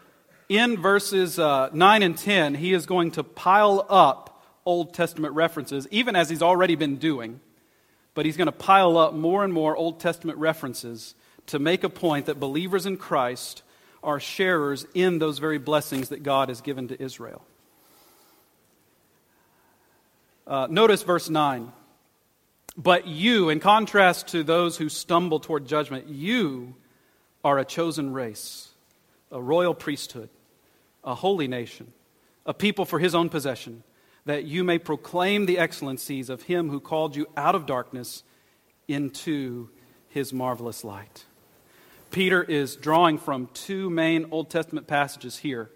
in 0.49 0.81
verses 0.81 1.39
uh, 1.39 1.71
9 1.73 2.03
and 2.03 2.17
10, 2.17 2.55
he 2.55 2.73
is 2.73 2.87
going 2.87 3.13
to 3.13 3.25
pile 3.25 3.87
up 3.89 4.45
Old 4.65 4.95
Testament 4.95 5.35
references, 5.35 5.87
even 5.91 6.17
as 6.17 6.31
he's 6.31 6.43
already 6.43 6.75
been 6.75 6.97
doing. 6.97 7.41
But 8.15 8.27
he's 8.27 8.37
going 8.37 8.47
to 8.47 8.53
pile 8.53 8.99
up 8.99 9.15
more 9.15 9.45
and 9.45 9.53
more 9.53 9.77
Old 9.77 10.01
Testament 10.01 10.39
references 10.39 11.15
to 11.47 11.59
make 11.59 11.85
a 11.85 11.89
point 11.89 12.27
that 12.27 12.39
believers 12.39 12.87
in 12.87 12.97
Christ 12.97 13.63
are 14.03 14.21
sharers 14.21 14.87
in 14.95 15.19
those 15.19 15.39
very 15.39 15.59
blessings 15.59 16.09
that 16.11 16.23
God 16.23 16.49
has 16.49 16.61
given 16.61 16.89
to 16.89 17.03
Israel. 17.03 17.43
Uh, 20.47 20.67
notice 20.69 21.03
verse 21.03 21.31
9. 21.31 21.73
But 22.77 23.07
you, 23.07 23.51
in 23.51 23.61
contrast 23.61 24.29
to 24.29 24.43
those 24.43 24.77
who 24.77 24.89
stumble 24.89 25.41
toward 25.41 25.67
judgment, 25.67 26.09
you 26.09 26.75
are 27.45 27.59
a 27.59 27.65
chosen 27.65 28.13
race, 28.13 28.71
a 29.31 29.41
royal 29.41 29.75
priesthood, 29.75 30.29
a 31.05 31.15
holy 31.15 31.49
nation, 31.49 31.93
a 32.47 32.55
people 32.55 32.85
for 32.85 32.99
his 32.99 33.15
own 33.15 33.29
possession 33.29 33.83
that 34.25 34.45
you 34.45 34.63
may 34.63 34.79
proclaim 34.79 35.47
the 35.47 35.59
excellencies 35.59 36.31
of 36.31 36.43
him 36.43 36.71
who 36.71 36.81
called 36.81 37.17
you 37.17 37.27
out 37.37 37.55
of 37.55 37.67
darkness 37.67 38.23
into 38.87 39.69
his 40.09 40.33
marvelous 40.33 40.85
light. 40.85 41.25
Peter 42.11 42.43
is 42.43 42.77
drawing 42.77 43.19
from 43.19 43.49
two 43.55 43.91
main 43.91 44.27
Old 44.31 44.51
Testament 44.51 44.87
passages 44.87 45.39
here. 45.39 45.71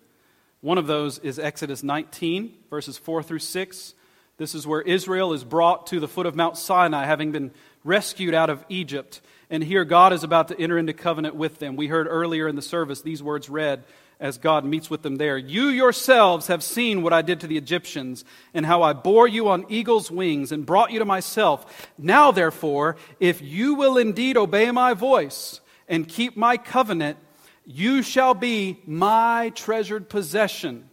One 0.61 0.79
of 0.79 0.87
those 0.87 1.19
is 1.19 1.39
Exodus 1.39 1.83
19, 1.83 2.55
verses 2.71 2.99
4 2.99 3.23
through 3.23 3.39
6. 3.39 3.95
This 4.37 4.55
is 4.55 4.67
where 4.67 4.83
Israel 4.83 5.33
is 5.33 5.45
brought 5.45 5.87
to 5.89 5.99
the 5.99 6.09
foot 6.09 6.27
of 6.27 6.37
Mount 6.37 6.59
Sinai, 6.59 7.07
having 7.07 7.33
been 7.33 7.53
rescued 7.87 8.35
out 8.35 8.51
of 8.51 8.65
Egypt. 8.69 9.21
And 9.49 9.63
here 9.63 9.85
God 9.85 10.13
is 10.13 10.25
about 10.25 10.49
to 10.49 10.61
enter 10.61 10.77
into 10.77 10.93
covenant 10.93 11.37
with 11.37 11.59
them. 11.59 11.77
We 11.77 11.87
heard 11.87 12.09
earlier 12.11 12.49
in 12.49 12.57
the 12.57 12.63
service 12.63 13.03
these 13.03 13.23
words 13.23 13.49
read 13.49 13.85
as 14.19 14.39
God 14.39 14.65
meets 14.65 14.89
with 14.89 15.03
them 15.03 15.17
there. 15.17 15.37
You 15.37 15.69
yourselves 15.69 16.47
have 16.47 16.63
seen 16.63 17.03
what 17.03 17.13
I 17.13 17.23
did 17.23 17.41
to 17.41 17.47
the 17.47 17.59
Egyptians, 17.59 18.25
and 18.55 18.65
how 18.65 18.83
I 18.83 18.95
bore 18.95 19.29
you 19.29 19.49
on 19.49 19.67
eagle's 19.69 20.11
wings 20.11 20.53
and 20.53 20.65
brought 20.65 20.91
you 20.91 21.01
to 21.01 21.05
myself. 21.05 21.91
Now, 21.99 22.33
therefore, 22.33 22.97
if 23.21 23.43
you 23.43 23.75
will 23.75 23.99
indeed 23.99 24.39
obey 24.39 24.71
my 24.71 24.95
voice 24.95 25.61
and 25.87 26.09
keep 26.09 26.37
my 26.37 26.57
covenant, 26.57 27.19
you 27.67 28.03
shall 28.03 28.33
be 28.33 28.81
my 28.87 29.53
treasured 29.55 30.09
possession. 30.09 30.89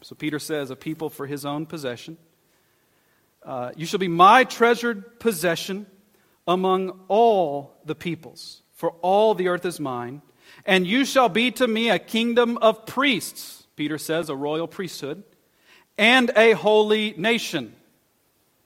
So 0.00 0.14
Peter 0.14 0.40
says, 0.40 0.70
a 0.70 0.76
people 0.76 1.10
for 1.10 1.26
his 1.26 1.46
own 1.46 1.66
possession. 1.66 2.18
Uh, 3.44 3.70
you 3.76 3.86
shall 3.86 4.00
be 4.00 4.08
my 4.08 4.44
treasured 4.44 5.20
possession 5.20 5.86
among 6.46 7.00
all 7.08 7.74
the 7.84 7.94
peoples, 7.94 8.62
for 8.74 8.90
all 9.02 9.34
the 9.34 9.48
earth 9.48 9.64
is 9.64 9.80
mine. 9.80 10.22
And 10.66 10.86
you 10.86 11.04
shall 11.04 11.28
be 11.28 11.50
to 11.52 11.66
me 11.66 11.90
a 11.90 11.98
kingdom 11.98 12.58
of 12.58 12.86
priests, 12.86 13.66
Peter 13.76 13.98
says, 13.98 14.28
a 14.28 14.36
royal 14.36 14.68
priesthood, 14.68 15.22
and 15.98 16.30
a 16.36 16.52
holy 16.52 17.14
nation. 17.16 17.74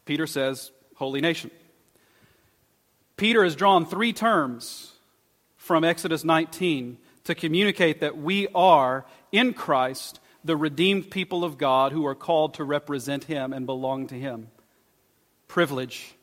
Peter 0.05 0.27
says, 0.27 0.71
holy 0.97 1.21
nation. 1.21 1.51
Peter 3.17 3.45
has 3.45 3.57
drawn 3.57 3.85
three 3.85 4.13
terms 4.13 4.93
from 5.57 5.85
Exodus 5.85 6.25
19 6.25 6.99
to 7.25 7.35
communicate 7.35 8.01
that 8.01 8.17
we 8.17 8.49
are 8.55 9.05
in 9.33 9.53
Christ 9.53 10.21
the 10.45 10.57
redeemed 10.57 11.11
people 11.11 11.45
of 11.45 11.59
God 11.59 11.93
who 11.93 12.07
are 12.07 12.15
called 12.15 12.55
to 12.55 12.65
represent 12.65 13.25
Him 13.25 13.53
and 13.53 13.67
belong 13.67 14.07
to 14.07 14.15
Him. 14.15 14.49
Privilege. 15.47 16.15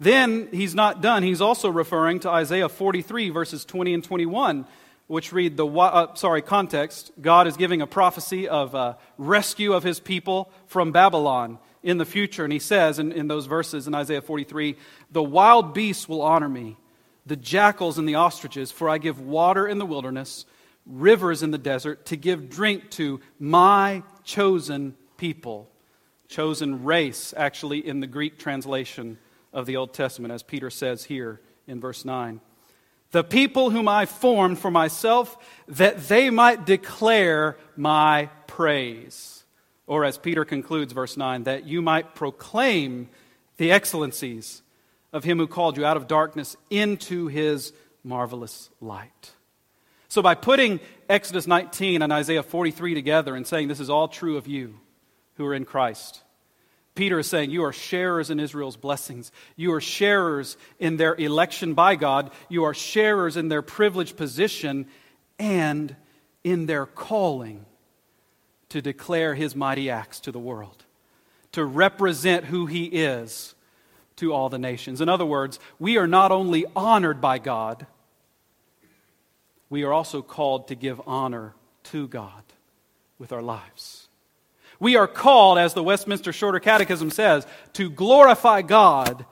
Then 0.00 0.48
he's 0.50 0.74
not 0.74 1.02
done. 1.02 1.22
He's 1.22 1.40
also 1.40 1.68
referring 1.68 2.20
to 2.20 2.30
Isaiah 2.30 2.68
43, 2.68 3.30
verses 3.30 3.64
20 3.64 3.94
and 3.94 4.04
21, 4.04 4.66
which 5.06 5.32
read 5.32 5.56
the, 5.56 5.66
uh, 5.66 6.14
sorry, 6.14 6.42
context. 6.42 7.12
God 7.20 7.46
is 7.46 7.56
giving 7.56 7.80
a 7.80 7.86
prophecy 7.86 8.48
of 8.48 8.74
uh, 8.74 8.94
rescue 9.18 9.72
of 9.72 9.82
his 9.82 10.00
people 10.00 10.50
from 10.66 10.92
Babylon 10.92 11.58
in 11.82 11.98
the 11.98 12.04
future. 12.04 12.44
And 12.44 12.52
he 12.52 12.58
says 12.58 12.98
in, 12.98 13.12
in 13.12 13.28
those 13.28 13.46
verses 13.46 13.86
in 13.86 13.94
Isaiah 13.94 14.22
43, 14.22 14.76
The 15.12 15.22
wild 15.22 15.74
beasts 15.74 16.08
will 16.08 16.22
honor 16.22 16.48
me, 16.48 16.76
the 17.26 17.36
jackals 17.36 17.98
and 17.98 18.08
the 18.08 18.16
ostriches, 18.16 18.72
for 18.72 18.88
I 18.88 18.98
give 18.98 19.20
water 19.20 19.68
in 19.68 19.78
the 19.78 19.86
wilderness, 19.86 20.44
rivers 20.86 21.42
in 21.42 21.52
the 21.52 21.58
desert, 21.58 22.06
to 22.06 22.16
give 22.16 22.50
drink 22.50 22.90
to 22.92 23.20
my 23.38 24.02
chosen 24.24 24.96
people. 25.18 25.70
Chosen 26.26 26.84
race, 26.84 27.32
actually, 27.36 27.86
in 27.86 28.00
the 28.00 28.06
Greek 28.06 28.38
translation 28.38 29.18
of 29.54 29.64
the 29.64 29.76
Old 29.76 29.94
Testament, 29.94 30.34
as 30.34 30.42
Peter 30.42 30.68
says 30.68 31.04
here 31.04 31.40
in 31.66 31.80
verse 31.80 32.04
9. 32.04 32.40
The 33.12 33.24
people 33.24 33.70
whom 33.70 33.88
I 33.88 34.04
formed 34.04 34.58
for 34.58 34.70
myself, 34.70 35.38
that 35.68 36.08
they 36.08 36.28
might 36.28 36.66
declare 36.66 37.56
my 37.76 38.28
praise. 38.48 39.44
Or 39.86 40.04
as 40.04 40.18
Peter 40.18 40.44
concludes, 40.44 40.92
verse 40.92 41.16
9, 41.16 41.44
that 41.44 41.64
you 41.64 41.80
might 41.80 42.16
proclaim 42.16 43.08
the 43.56 43.70
excellencies 43.70 44.62
of 45.12 45.22
him 45.22 45.38
who 45.38 45.46
called 45.46 45.76
you 45.76 45.86
out 45.86 45.96
of 45.96 46.08
darkness 46.08 46.56
into 46.70 47.28
his 47.28 47.72
marvelous 48.02 48.68
light. 48.80 49.32
So, 50.08 50.20
by 50.20 50.34
putting 50.34 50.80
Exodus 51.08 51.46
19 51.46 52.02
and 52.02 52.12
Isaiah 52.12 52.42
43 52.42 52.94
together 52.94 53.36
and 53.36 53.46
saying 53.46 53.68
this 53.68 53.80
is 53.80 53.90
all 53.90 54.08
true 54.08 54.36
of 54.36 54.48
you 54.48 54.74
who 55.36 55.46
are 55.46 55.54
in 55.54 55.64
Christ, 55.64 56.23
Peter 56.94 57.18
is 57.18 57.26
saying, 57.26 57.50
You 57.50 57.64
are 57.64 57.72
sharers 57.72 58.30
in 58.30 58.38
Israel's 58.38 58.76
blessings. 58.76 59.32
You 59.56 59.72
are 59.74 59.80
sharers 59.80 60.56
in 60.78 60.96
their 60.96 61.14
election 61.14 61.74
by 61.74 61.96
God. 61.96 62.30
You 62.48 62.64
are 62.64 62.74
sharers 62.74 63.36
in 63.36 63.48
their 63.48 63.62
privileged 63.62 64.16
position 64.16 64.86
and 65.38 65.96
in 66.44 66.66
their 66.66 66.86
calling 66.86 67.64
to 68.68 68.80
declare 68.80 69.34
his 69.34 69.56
mighty 69.56 69.90
acts 69.90 70.20
to 70.20 70.32
the 70.32 70.38
world, 70.38 70.84
to 71.52 71.64
represent 71.64 72.44
who 72.44 72.66
he 72.66 72.84
is 72.84 73.54
to 74.16 74.32
all 74.32 74.48
the 74.48 74.58
nations. 74.58 75.00
In 75.00 75.08
other 75.08 75.26
words, 75.26 75.58
we 75.78 75.98
are 75.98 76.06
not 76.06 76.30
only 76.30 76.64
honored 76.76 77.20
by 77.20 77.38
God, 77.38 77.86
we 79.68 79.82
are 79.82 79.92
also 79.92 80.22
called 80.22 80.68
to 80.68 80.74
give 80.74 81.00
honor 81.06 81.54
to 81.84 82.06
God 82.06 82.42
with 83.18 83.32
our 83.32 83.42
lives. 83.42 84.03
We 84.80 84.96
are 84.96 85.06
called, 85.06 85.58
as 85.58 85.74
the 85.74 85.82
Westminster 85.82 86.32
Shorter 86.32 86.60
Catechism 86.60 87.10
says, 87.10 87.46
to 87.74 87.90
glorify 87.90 88.62
God 88.62 89.24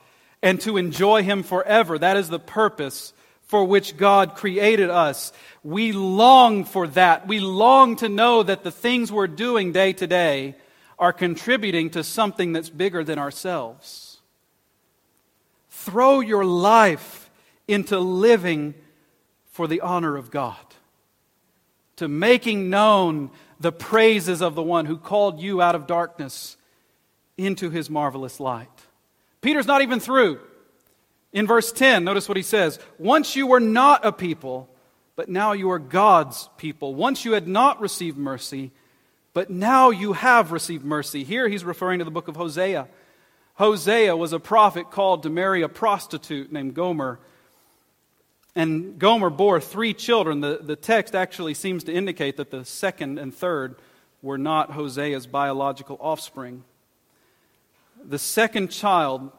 and 0.43 0.61
to 0.63 0.77
enjoy 0.77 1.23
Him 1.23 1.43
forever. 1.43 1.99
That 1.99 2.17
is 2.17 2.29
the 2.29 2.39
purpose 2.39 3.13
for 3.43 3.65
which 3.65 3.97
God 3.97 4.35
created 4.35 4.89
us. 4.89 5.33
We 5.63 5.93
long 5.93 6.65
for 6.65 6.87
that. 6.89 7.29
We 7.29 7.39
long 7.41 7.97
to 7.97 8.09
know 8.09 8.43
that 8.43 8.65
the 8.65 8.71
things 8.71 9.13
we're 9.13 9.27
doing 9.27 9.73
day 9.73 9.93
to 9.93 10.07
day 10.07 10.57
are 10.99 11.13
contributing 11.13 11.91
to 11.91 12.05
something 12.05 12.53
that's 12.53 12.71
bigger 12.71 13.05
than 13.05 13.19
ourselves. 13.19 14.21
Throw 15.69 16.21
your 16.21 16.45
life 16.45 17.31
into 17.69 17.99
living 17.99 18.75
for 19.51 19.67
the 19.67 19.81
honor 19.81 20.17
of 20.17 20.31
God, 20.31 20.57
to 21.97 22.09
making 22.09 22.71
known 22.71 23.31
the 23.63 23.73
praises 23.73 24.43
of 24.43 24.55
the 24.55 24.63
one 24.63 24.87
who 24.87 24.99
called 24.99 25.41
you 25.41 25.63
out 25.63 25.75
of 25.75 25.87
darkness 25.87 26.57
into 27.39 27.71
his 27.71 27.89
marvelous 27.89 28.41
light. 28.41 28.69
Peter's 29.41 29.67
not 29.67 29.83
even 29.83 30.01
through. 30.01 30.41
In 31.33 31.47
verse 31.47 31.73
10, 31.73 32.05
notice 32.05 32.29
what 32.29 32.37
he 32.37 32.43
says 32.43 32.79
Once 32.99 33.37
you 33.37 33.47
were 33.47 33.61
not 33.61 34.05
a 34.05 34.13
people, 34.13 34.69
but 35.17 35.29
now 35.29 35.53
you 35.53 35.71
are 35.71 35.79
God's 35.79 36.49
people. 36.57 36.95
Once 36.95 37.25
you 37.25 37.33
had 37.33 37.49
not 37.49 37.81
received 37.81 38.19
mercy, 38.19 38.71
but 39.33 39.49
now 39.49 39.91
you 39.91 40.13
have 40.13 40.53
received 40.53 40.85
mercy. 40.85 41.25
Here 41.25 41.49
he's 41.49 41.65
referring 41.65 42.01
to 42.01 42.05
the 42.05 42.11
book 42.11 42.29
of 42.29 42.37
Hosea. 42.37 42.89
Hosea 43.55 44.17
was 44.17 44.33
a 44.33 44.41
prophet 44.41 44.91
called 44.91 45.23
to 45.23 45.31
marry 45.31 45.63
a 45.63 45.69
prostitute 45.69 46.53
named 46.53 46.75
Gomer. 46.75 47.19
And 48.55 48.99
Gomer 48.99 49.31
bore 49.31 49.61
three 49.61 49.95
children. 49.95 50.41
The, 50.41 50.61
the 50.63 50.77
text 50.77 51.15
actually 51.15 51.55
seems 51.55 51.85
to 51.85 51.93
indicate 51.93 52.37
that 52.37 52.51
the 52.51 52.65
second 52.65 53.19
and 53.19 53.35
third 53.35 53.77
were 54.21 54.39
not 54.39 54.73
Hosea's 54.73 55.27
biological 55.27 55.97
offspring. 56.01 56.65
The 58.05 58.19
second 58.19 58.69
child 58.69 59.33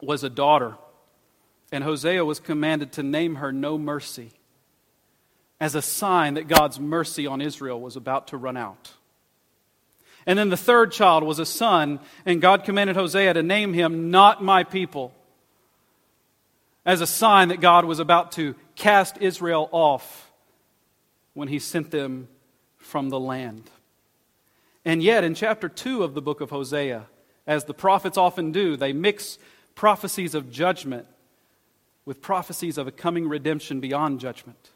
was 0.00 0.24
a 0.24 0.30
daughter, 0.30 0.76
and 1.70 1.82
Hosea 1.84 2.24
was 2.24 2.40
commanded 2.40 2.92
to 2.92 3.02
name 3.02 3.36
her 3.36 3.52
No 3.52 3.78
Mercy 3.78 4.32
as 5.60 5.76
a 5.76 5.82
sign 5.82 6.34
that 6.34 6.48
God's 6.48 6.80
mercy 6.80 7.26
on 7.26 7.40
Israel 7.40 7.80
was 7.80 7.94
about 7.94 8.28
to 8.28 8.36
run 8.36 8.56
out. 8.56 8.92
And 10.26 10.36
then 10.36 10.48
the 10.48 10.56
third 10.56 10.90
child 10.90 11.22
was 11.22 11.38
a 11.38 11.46
son, 11.46 12.00
and 12.26 12.40
God 12.40 12.64
commanded 12.64 12.96
Hosea 12.96 13.34
to 13.34 13.42
name 13.44 13.72
him 13.72 14.10
Not 14.10 14.42
My 14.42 14.64
People, 14.64 15.14
as 16.84 17.00
a 17.00 17.06
sign 17.06 17.48
that 17.48 17.60
God 17.60 17.84
was 17.84 17.98
about 17.98 18.32
to 18.32 18.54
cast 18.74 19.18
Israel 19.18 19.68
off 19.72 20.32
when 21.34 21.48
he 21.48 21.58
sent 21.58 21.90
them 21.90 22.28
from 22.78 23.08
the 23.08 23.20
land. 23.20 23.70
And 24.84 25.02
yet, 25.02 25.22
in 25.24 25.34
chapter 25.34 25.68
2 25.68 26.02
of 26.02 26.14
the 26.14 26.22
book 26.22 26.40
of 26.40 26.50
Hosea, 26.50 27.06
as 27.46 27.64
the 27.64 27.74
prophets 27.74 28.18
often 28.18 28.50
do, 28.52 28.76
they 28.76 28.92
mix 28.92 29.38
prophecies 29.74 30.34
of 30.34 30.50
judgment 30.50 31.06
with 32.04 32.20
prophecies 32.20 32.78
of 32.78 32.88
a 32.88 32.92
coming 32.92 33.28
redemption 33.28 33.80
beyond 33.80 34.18
judgment. 34.18 34.70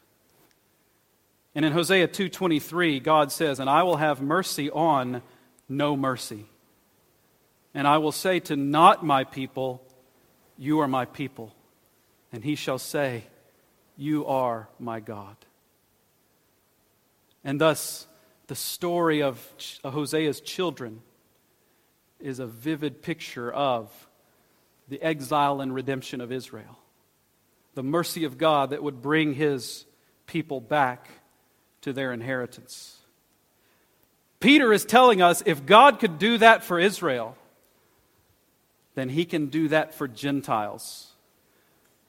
And 1.53 1.65
in 1.65 1.73
Hosea 1.73 2.07
2:23, 2.07 2.99
God 2.99 3.31
says, 3.31 3.59
"And 3.59 3.69
I 3.69 3.83
will 3.83 3.97
have 3.97 4.21
mercy 4.21 4.71
on 4.71 5.21
no 5.69 5.95
mercy. 5.95 6.45
And 7.73 7.87
I 7.87 7.97
will 7.97 8.11
say 8.11 8.39
to 8.41 8.55
not 8.55 9.05
my 9.05 9.23
people, 9.23 9.83
you 10.57 10.79
are 10.79 10.87
my 10.87 11.05
people. 11.05 11.53
And 12.31 12.43
he 12.43 12.55
shall 12.55 12.79
say, 12.79 13.23
you 13.95 14.25
are 14.25 14.69
my 14.79 14.99
God." 14.99 15.37
And 17.43 17.59
thus 17.61 18.07
the 18.47 18.55
story 18.55 19.21
of 19.21 19.39
Hosea's 19.83 20.41
children 20.41 21.01
is 22.19 22.39
a 22.39 22.47
vivid 22.47 23.01
picture 23.01 23.51
of 23.51 24.07
the 24.87 25.01
exile 25.01 25.61
and 25.61 25.73
redemption 25.73 26.21
of 26.21 26.31
Israel. 26.31 26.77
The 27.75 27.83
mercy 27.83 28.23
of 28.23 28.37
God 28.37 28.71
that 28.71 28.81
would 28.81 29.01
bring 29.01 29.33
his 29.33 29.85
people 30.25 30.59
back 30.61 31.09
to 31.81 31.93
their 31.93 32.11
inheritance. 32.11 32.97
Peter 34.39 34.71
is 34.73 34.85
telling 34.85 35.21
us 35.21 35.43
if 35.45 35.65
God 35.65 35.99
could 35.99 36.19
do 36.19 36.37
that 36.37 36.63
for 36.63 36.79
Israel, 36.79 37.37
then 38.95 39.09
he 39.09 39.25
can 39.25 39.47
do 39.47 39.67
that 39.69 39.93
for 39.93 40.07
Gentiles 40.07 41.06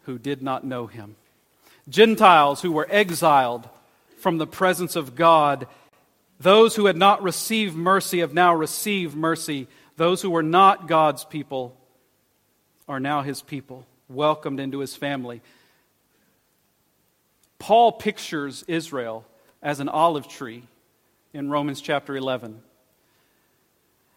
who 0.09 0.19
did 0.19 0.43
not 0.43 0.65
know 0.65 0.87
him. 0.87 1.17
Gentiles 1.87 2.63
who 2.63 2.73
were 2.73 2.89
exiled 2.91 3.69
from 4.17 4.39
the 4.39 4.47
presence 4.47 4.97
of 4.97 5.15
God. 5.15 5.67
Those 6.41 6.75
who 6.75 6.87
had 6.87 6.97
not 6.97 7.23
received 7.23 7.77
mercy 7.77 8.21
have 8.21 8.33
now 8.33 8.55
received 8.55 9.15
mercy. 9.15 9.69
Those 9.99 10.23
who 10.23 10.31
were 10.31 10.43
not 10.43 10.89
God's 10.89 11.27
people 11.27 11.77
are 12.89 12.99
now 12.99 13.21
his 13.21 13.43
people, 13.43 13.85
welcomed 14.09 14.61
into 14.61 14.79
his 14.79 14.97
family. 14.97 15.43
Paul 17.59 17.93
pictures 17.93 18.65
Israel 18.67 19.27
as 19.61 19.79
an 19.79 19.91
olive 19.91 20.27
tree 20.27 20.63
in 21.35 21.51
Romans 21.51 21.83
chapter 21.83 22.17
11. 22.17 22.63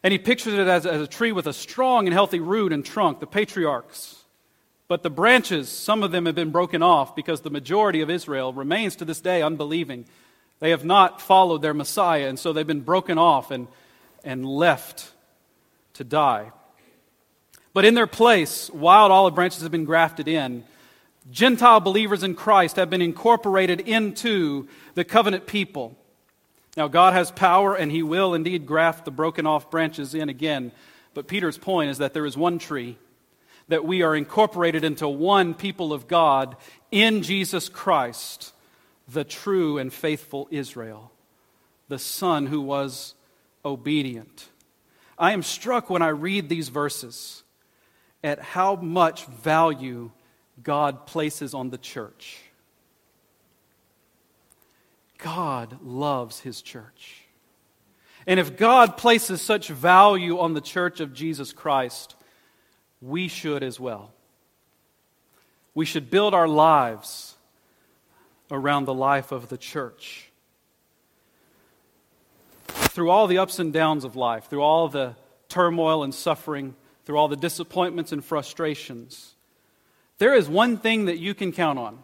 And 0.03 0.13
he 0.13 0.19
pictures 0.19 0.53
it 0.53 0.67
as, 0.69 0.85
as 0.85 1.01
a 1.01 1.07
tree 1.07 1.33
with 1.33 1.47
a 1.47 1.53
strong 1.53 2.07
and 2.07 2.13
healthy 2.13 2.39
root 2.39 2.71
and 2.71 2.85
trunk, 2.85 3.19
the 3.19 3.27
patriarchs. 3.27 4.21
But 4.91 5.03
the 5.03 5.09
branches, 5.09 5.69
some 5.69 6.03
of 6.03 6.11
them 6.11 6.25
have 6.25 6.35
been 6.35 6.51
broken 6.51 6.83
off 6.83 7.15
because 7.15 7.39
the 7.39 7.49
majority 7.49 8.01
of 8.01 8.09
Israel 8.09 8.51
remains 8.51 8.97
to 8.97 9.05
this 9.05 9.21
day 9.21 9.41
unbelieving. 9.41 10.03
They 10.59 10.71
have 10.71 10.83
not 10.83 11.21
followed 11.21 11.61
their 11.61 11.73
Messiah, 11.73 12.27
and 12.27 12.37
so 12.37 12.51
they've 12.51 12.67
been 12.67 12.81
broken 12.81 13.17
off 13.17 13.51
and, 13.51 13.69
and 14.25 14.45
left 14.45 15.11
to 15.93 16.03
die. 16.03 16.51
But 17.73 17.85
in 17.85 17.93
their 17.93 18.05
place, 18.05 18.69
wild 18.69 19.13
olive 19.13 19.33
branches 19.33 19.61
have 19.61 19.71
been 19.71 19.85
grafted 19.85 20.27
in 20.27 20.65
Gentile 21.31 21.79
believers 21.79 22.21
in 22.21 22.35
Christ 22.35 22.75
have 22.75 22.89
been 22.89 23.01
incorporated 23.01 23.79
into 23.79 24.67
the 24.95 25.05
covenant 25.05 25.47
people. 25.47 25.95
Now, 26.75 26.89
God 26.89 27.13
has 27.13 27.31
power, 27.31 27.73
and 27.73 27.93
He 27.93 28.03
will 28.03 28.33
indeed 28.33 28.65
graft 28.65 29.05
the 29.05 29.11
broken 29.11 29.47
off 29.47 29.71
branches 29.71 30.13
in 30.13 30.27
again. 30.27 30.73
But 31.13 31.29
Peter's 31.29 31.57
point 31.57 31.91
is 31.91 31.99
that 31.99 32.13
there 32.13 32.25
is 32.25 32.35
one 32.35 32.59
tree, 32.59 32.97
that 33.71 33.85
we 33.85 34.01
are 34.01 34.13
incorporated 34.13 34.83
into 34.83 35.07
one 35.07 35.53
people 35.53 35.93
of 35.93 36.05
God 36.05 36.57
in 36.91 37.23
Jesus 37.23 37.69
Christ, 37.69 38.53
the 39.07 39.23
true 39.23 39.77
and 39.77 39.93
faithful 39.93 40.49
Israel, 40.51 41.09
the 41.87 41.97
Son 41.97 42.47
who 42.47 42.59
was 42.59 43.13
obedient. 43.63 44.49
I 45.17 45.31
am 45.31 45.41
struck 45.41 45.89
when 45.89 46.01
I 46.01 46.09
read 46.09 46.49
these 46.49 46.67
verses 46.67 47.43
at 48.21 48.41
how 48.41 48.75
much 48.75 49.25
value 49.27 50.11
God 50.61 51.07
places 51.07 51.53
on 51.53 51.69
the 51.69 51.77
church. 51.77 52.39
God 55.17 55.77
loves 55.81 56.41
his 56.41 56.61
church. 56.61 57.21
And 58.27 58.37
if 58.37 58.57
God 58.57 58.97
places 58.97 59.41
such 59.41 59.69
value 59.69 60.39
on 60.39 60.55
the 60.55 60.61
church 60.61 60.99
of 60.99 61.13
Jesus 61.13 61.53
Christ, 61.53 62.17
we 63.01 63.27
should 63.27 63.63
as 63.63 63.79
well. 63.79 64.11
We 65.73 65.85
should 65.85 66.09
build 66.09 66.33
our 66.33 66.47
lives 66.47 67.35
around 68.49 68.85
the 68.85 68.93
life 68.93 69.31
of 69.31 69.49
the 69.49 69.57
church. 69.57 70.29
Through 72.67 73.09
all 73.09 73.27
the 73.27 73.37
ups 73.37 73.59
and 73.59 73.71
downs 73.71 74.03
of 74.03 74.15
life, 74.15 74.49
through 74.49 74.61
all 74.61 74.89
the 74.89 75.15
turmoil 75.47 76.03
and 76.03 76.13
suffering, 76.13 76.75
through 77.05 77.17
all 77.17 77.29
the 77.29 77.37
disappointments 77.37 78.11
and 78.11 78.23
frustrations, 78.23 79.33
there 80.17 80.33
is 80.33 80.47
one 80.47 80.77
thing 80.77 81.05
that 81.05 81.17
you 81.17 81.33
can 81.33 81.51
count 81.51 81.79
on. 81.79 81.99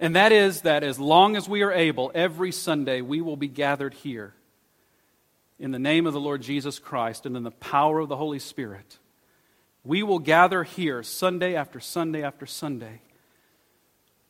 And 0.00 0.16
that 0.16 0.32
is 0.32 0.62
that 0.62 0.82
as 0.82 0.98
long 0.98 1.36
as 1.36 1.48
we 1.48 1.62
are 1.62 1.72
able, 1.72 2.10
every 2.14 2.50
Sunday 2.50 3.00
we 3.00 3.20
will 3.20 3.36
be 3.36 3.48
gathered 3.48 3.94
here 3.94 4.34
in 5.60 5.70
the 5.70 5.78
name 5.78 6.08
of 6.08 6.12
the 6.12 6.20
Lord 6.20 6.42
Jesus 6.42 6.80
Christ 6.80 7.24
and 7.24 7.36
in 7.36 7.44
the 7.44 7.52
power 7.52 8.00
of 8.00 8.08
the 8.08 8.16
Holy 8.16 8.40
Spirit. 8.40 8.98
We 9.84 10.02
will 10.02 10.20
gather 10.20 10.62
here 10.62 11.02
Sunday 11.02 11.56
after 11.56 11.80
Sunday 11.80 12.22
after 12.22 12.46
Sunday, 12.46 13.00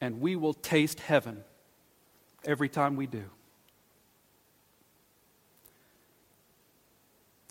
and 0.01 0.21
we 0.21 0.35
will 0.37 0.55
taste 0.55 1.01
heaven 1.01 1.45
every 2.45 2.69
time 2.69 2.97
we 2.97 3.07
do. 3.07 3.25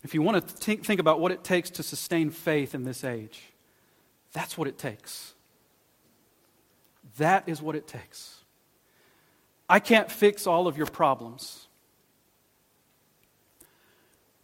If 0.02 0.14
you 0.14 0.22
want 0.22 0.44
to 0.46 0.76
think 0.76 0.98
about 0.98 1.20
what 1.20 1.30
it 1.30 1.44
takes 1.44 1.70
to 1.70 1.84
sustain 1.84 2.30
faith 2.30 2.74
in 2.74 2.82
this 2.84 3.04
age, 3.04 3.40
that's 4.32 4.58
what 4.58 4.66
it 4.66 4.78
takes. 4.78 5.34
That 7.18 7.48
is 7.48 7.62
what 7.62 7.76
it 7.76 7.86
takes. 7.86 8.40
I 9.68 9.78
can't 9.78 10.10
fix 10.10 10.46
all 10.46 10.66
of 10.66 10.76
your 10.76 10.86
problems. 10.86 11.68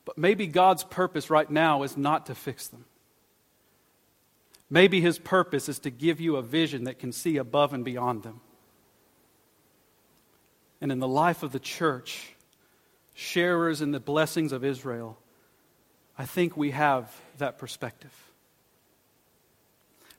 But 0.04 0.16
maybe 0.16 0.46
God's 0.46 0.84
purpose 0.84 1.28
right 1.28 1.50
now 1.50 1.82
is 1.82 1.96
not 1.96 2.26
to 2.26 2.34
fix 2.34 2.68
them. 2.68 2.84
Maybe 4.70 5.00
His 5.00 5.18
purpose 5.18 5.68
is 5.68 5.78
to 5.80 5.90
give 5.90 6.20
you 6.20 6.36
a 6.36 6.42
vision 6.42 6.84
that 6.84 6.98
can 6.98 7.12
see 7.12 7.36
above 7.36 7.72
and 7.72 7.84
beyond 7.84 8.22
them. 8.22 8.40
And 10.80 10.92
in 10.92 10.98
the 10.98 11.08
life 11.08 11.42
of 11.42 11.52
the 11.52 11.58
church, 11.58 12.34
sharers 13.14 13.82
in 13.82 13.90
the 13.90 14.00
blessings 14.00 14.52
of 14.52 14.64
Israel, 14.64 15.18
I 16.16 16.24
think 16.24 16.56
we 16.56 16.70
have 16.72 17.12
that 17.38 17.58
perspective. 17.58 18.12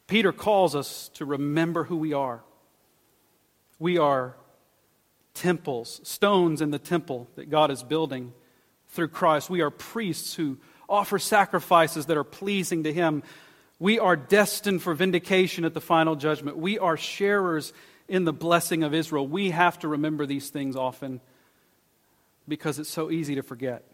Peter 0.07 0.31
calls 0.31 0.75
us 0.75 1.09
to 1.13 1.25
remember 1.25 1.83
who 1.83 1.97
we 1.97 2.13
are. 2.13 2.41
We 3.77 3.97
are 3.97 4.35
temples, 5.33 6.01
stones 6.03 6.61
in 6.61 6.71
the 6.71 6.79
temple 6.79 7.27
that 7.35 7.49
God 7.49 7.69
is 7.71 7.83
building 7.83 8.33
through 8.89 9.09
Christ. 9.09 9.49
We 9.49 9.61
are 9.61 9.69
priests 9.69 10.33
who 10.33 10.57
offer 10.89 11.19
sacrifices 11.19 12.07
that 12.07 12.17
are 12.17 12.23
pleasing 12.23 12.83
to 12.83 12.91
Him. 12.91 13.23
We 13.79 13.97
are 13.97 14.17
destined 14.17 14.81
for 14.81 14.93
vindication 14.93 15.63
at 15.63 15.73
the 15.73 15.81
final 15.81 16.15
judgment. 16.15 16.57
We 16.57 16.77
are 16.77 16.97
sharers 16.97 17.71
in 18.09 18.25
the 18.25 18.33
blessing 18.33 18.83
of 18.83 18.93
Israel. 18.93 19.25
We 19.25 19.51
have 19.51 19.79
to 19.79 19.87
remember 19.87 20.25
these 20.25 20.49
things 20.49 20.75
often 20.75 21.21
because 22.47 22.77
it's 22.77 22.89
so 22.89 23.09
easy 23.09 23.35
to 23.35 23.43
forget. 23.43 23.85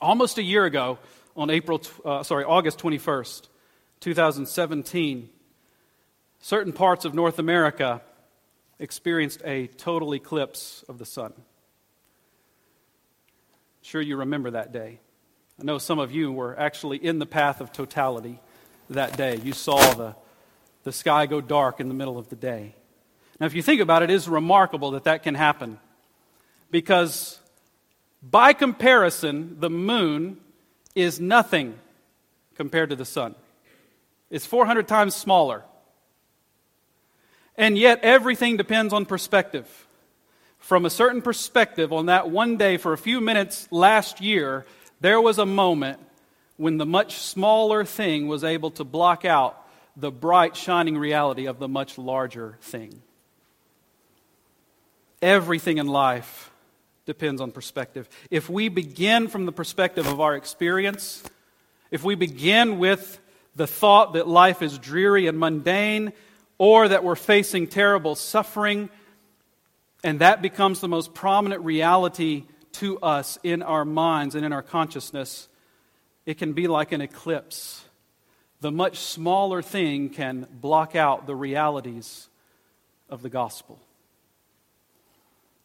Almost 0.00 0.36
a 0.36 0.42
year 0.42 0.64
ago, 0.64 0.98
on 1.34 1.48
April, 1.48 1.80
uh, 2.04 2.22
sorry, 2.22 2.44
August 2.44 2.78
21st, 2.78 3.48
2017, 4.00 5.30
certain 6.40 6.72
parts 6.72 7.04
of 7.04 7.14
North 7.14 7.38
America 7.38 8.02
experienced 8.78 9.40
a 9.44 9.68
total 9.68 10.14
eclipse 10.14 10.84
of 10.88 10.98
the 10.98 11.06
sun. 11.06 11.32
Sure, 13.80 14.00
you 14.00 14.18
remember 14.18 14.50
that 14.50 14.72
day. 14.72 15.00
I 15.62 15.64
know 15.64 15.78
some 15.78 16.00
of 16.00 16.10
you 16.10 16.32
were 16.32 16.58
actually 16.58 16.96
in 16.96 17.20
the 17.20 17.26
path 17.26 17.60
of 17.60 17.72
totality 17.72 18.40
that 18.90 19.16
day. 19.16 19.38
You 19.44 19.52
saw 19.52 19.94
the, 19.94 20.16
the 20.82 20.90
sky 20.90 21.26
go 21.26 21.40
dark 21.40 21.78
in 21.78 21.86
the 21.86 21.94
middle 21.94 22.18
of 22.18 22.28
the 22.30 22.34
day. 22.34 22.74
Now, 23.38 23.46
if 23.46 23.54
you 23.54 23.62
think 23.62 23.80
about 23.80 24.02
it, 24.02 24.10
it 24.10 24.14
is 24.14 24.28
remarkable 24.28 24.90
that 24.90 25.04
that 25.04 25.22
can 25.22 25.36
happen 25.36 25.78
because, 26.72 27.38
by 28.28 28.54
comparison, 28.54 29.60
the 29.60 29.70
moon 29.70 30.38
is 30.96 31.20
nothing 31.20 31.78
compared 32.56 32.90
to 32.90 32.96
the 32.96 33.04
sun. 33.04 33.36
It's 34.30 34.44
400 34.44 34.88
times 34.88 35.14
smaller. 35.14 35.62
And 37.56 37.78
yet, 37.78 38.00
everything 38.02 38.56
depends 38.56 38.92
on 38.92 39.06
perspective. 39.06 39.86
From 40.58 40.86
a 40.86 40.90
certain 40.90 41.22
perspective, 41.22 41.92
on 41.92 42.06
that 42.06 42.30
one 42.30 42.56
day 42.56 42.78
for 42.78 42.92
a 42.92 42.98
few 42.98 43.20
minutes 43.20 43.68
last 43.70 44.20
year, 44.20 44.66
there 45.02 45.20
was 45.20 45.38
a 45.38 45.46
moment 45.46 45.98
when 46.56 46.78
the 46.78 46.86
much 46.86 47.16
smaller 47.16 47.84
thing 47.84 48.28
was 48.28 48.44
able 48.44 48.70
to 48.70 48.84
block 48.84 49.24
out 49.24 49.58
the 49.96 50.12
bright, 50.12 50.56
shining 50.56 50.96
reality 50.96 51.46
of 51.46 51.58
the 51.58 51.68
much 51.68 51.98
larger 51.98 52.56
thing. 52.62 53.02
Everything 55.20 55.78
in 55.78 55.88
life 55.88 56.50
depends 57.04 57.40
on 57.40 57.50
perspective. 57.50 58.08
If 58.30 58.48
we 58.48 58.68
begin 58.68 59.26
from 59.26 59.44
the 59.44 59.52
perspective 59.52 60.06
of 60.06 60.20
our 60.20 60.36
experience, 60.36 61.22
if 61.90 62.04
we 62.04 62.14
begin 62.14 62.78
with 62.78 63.20
the 63.56 63.66
thought 63.66 64.14
that 64.14 64.28
life 64.28 64.62
is 64.62 64.78
dreary 64.78 65.26
and 65.26 65.38
mundane, 65.38 66.12
or 66.58 66.86
that 66.88 67.02
we're 67.02 67.16
facing 67.16 67.66
terrible 67.66 68.14
suffering, 68.14 68.88
and 70.04 70.20
that 70.20 70.42
becomes 70.42 70.80
the 70.80 70.88
most 70.88 71.12
prominent 71.12 71.62
reality 71.64 72.44
to 72.74 72.98
us 73.00 73.38
in 73.42 73.62
our 73.62 73.84
minds 73.84 74.34
and 74.34 74.44
in 74.44 74.52
our 74.52 74.62
consciousness, 74.62 75.48
it 76.26 76.38
can 76.38 76.52
be 76.52 76.66
like 76.68 76.92
an 76.92 77.00
eclipse. 77.00 77.84
The 78.60 78.70
much 78.70 78.98
smaller 78.98 79.62
thing 79.62 80.08
can 80.08 80.46
block 80.50 80.94
out 80.94 81.26
the 81.26 81.34
realities 81.34 82.28
of 83.08 83.22
the 83.22 83.28
gospel. 83.28 83.80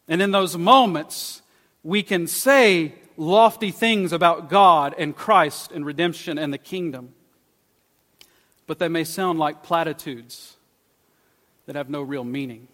And 0.07 0.21
in 0.21 0.31
those 0.31 0.57
moments, 0.57 1.41
we 1.83 2.01
can 2.01 2.27
say 2.27 2.95
lofty 3.17 3.71
things 3.71 4.13
about 4.13 4.49
God 4.49 4.95
and 4.97 5.15
Christ 5.15 5.71
and 5.71 5.85
redemption 5.85 6.37
and 6.37 6.53
the 6.53 6.57
kingdom, 6.57 7.13
but 8.67 8.79
they 8.79 8.87
may 8.87 9.03
sound 9.03 9.39
like 9.39 9.63
platitudes 9.63 10.55
that 11.65 11.75
have 11.75 11.89
no 11.89 12.01
real 12.01 12.23
meaning. 12.23 12.67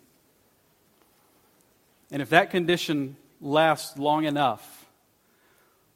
And 2.11 2.21
if 2.21 2.29
that 2.29 2.51
condition 2.51 3.15
lasts 3.43 3.97
long 3.97 4.25
enough, 4.25 4.85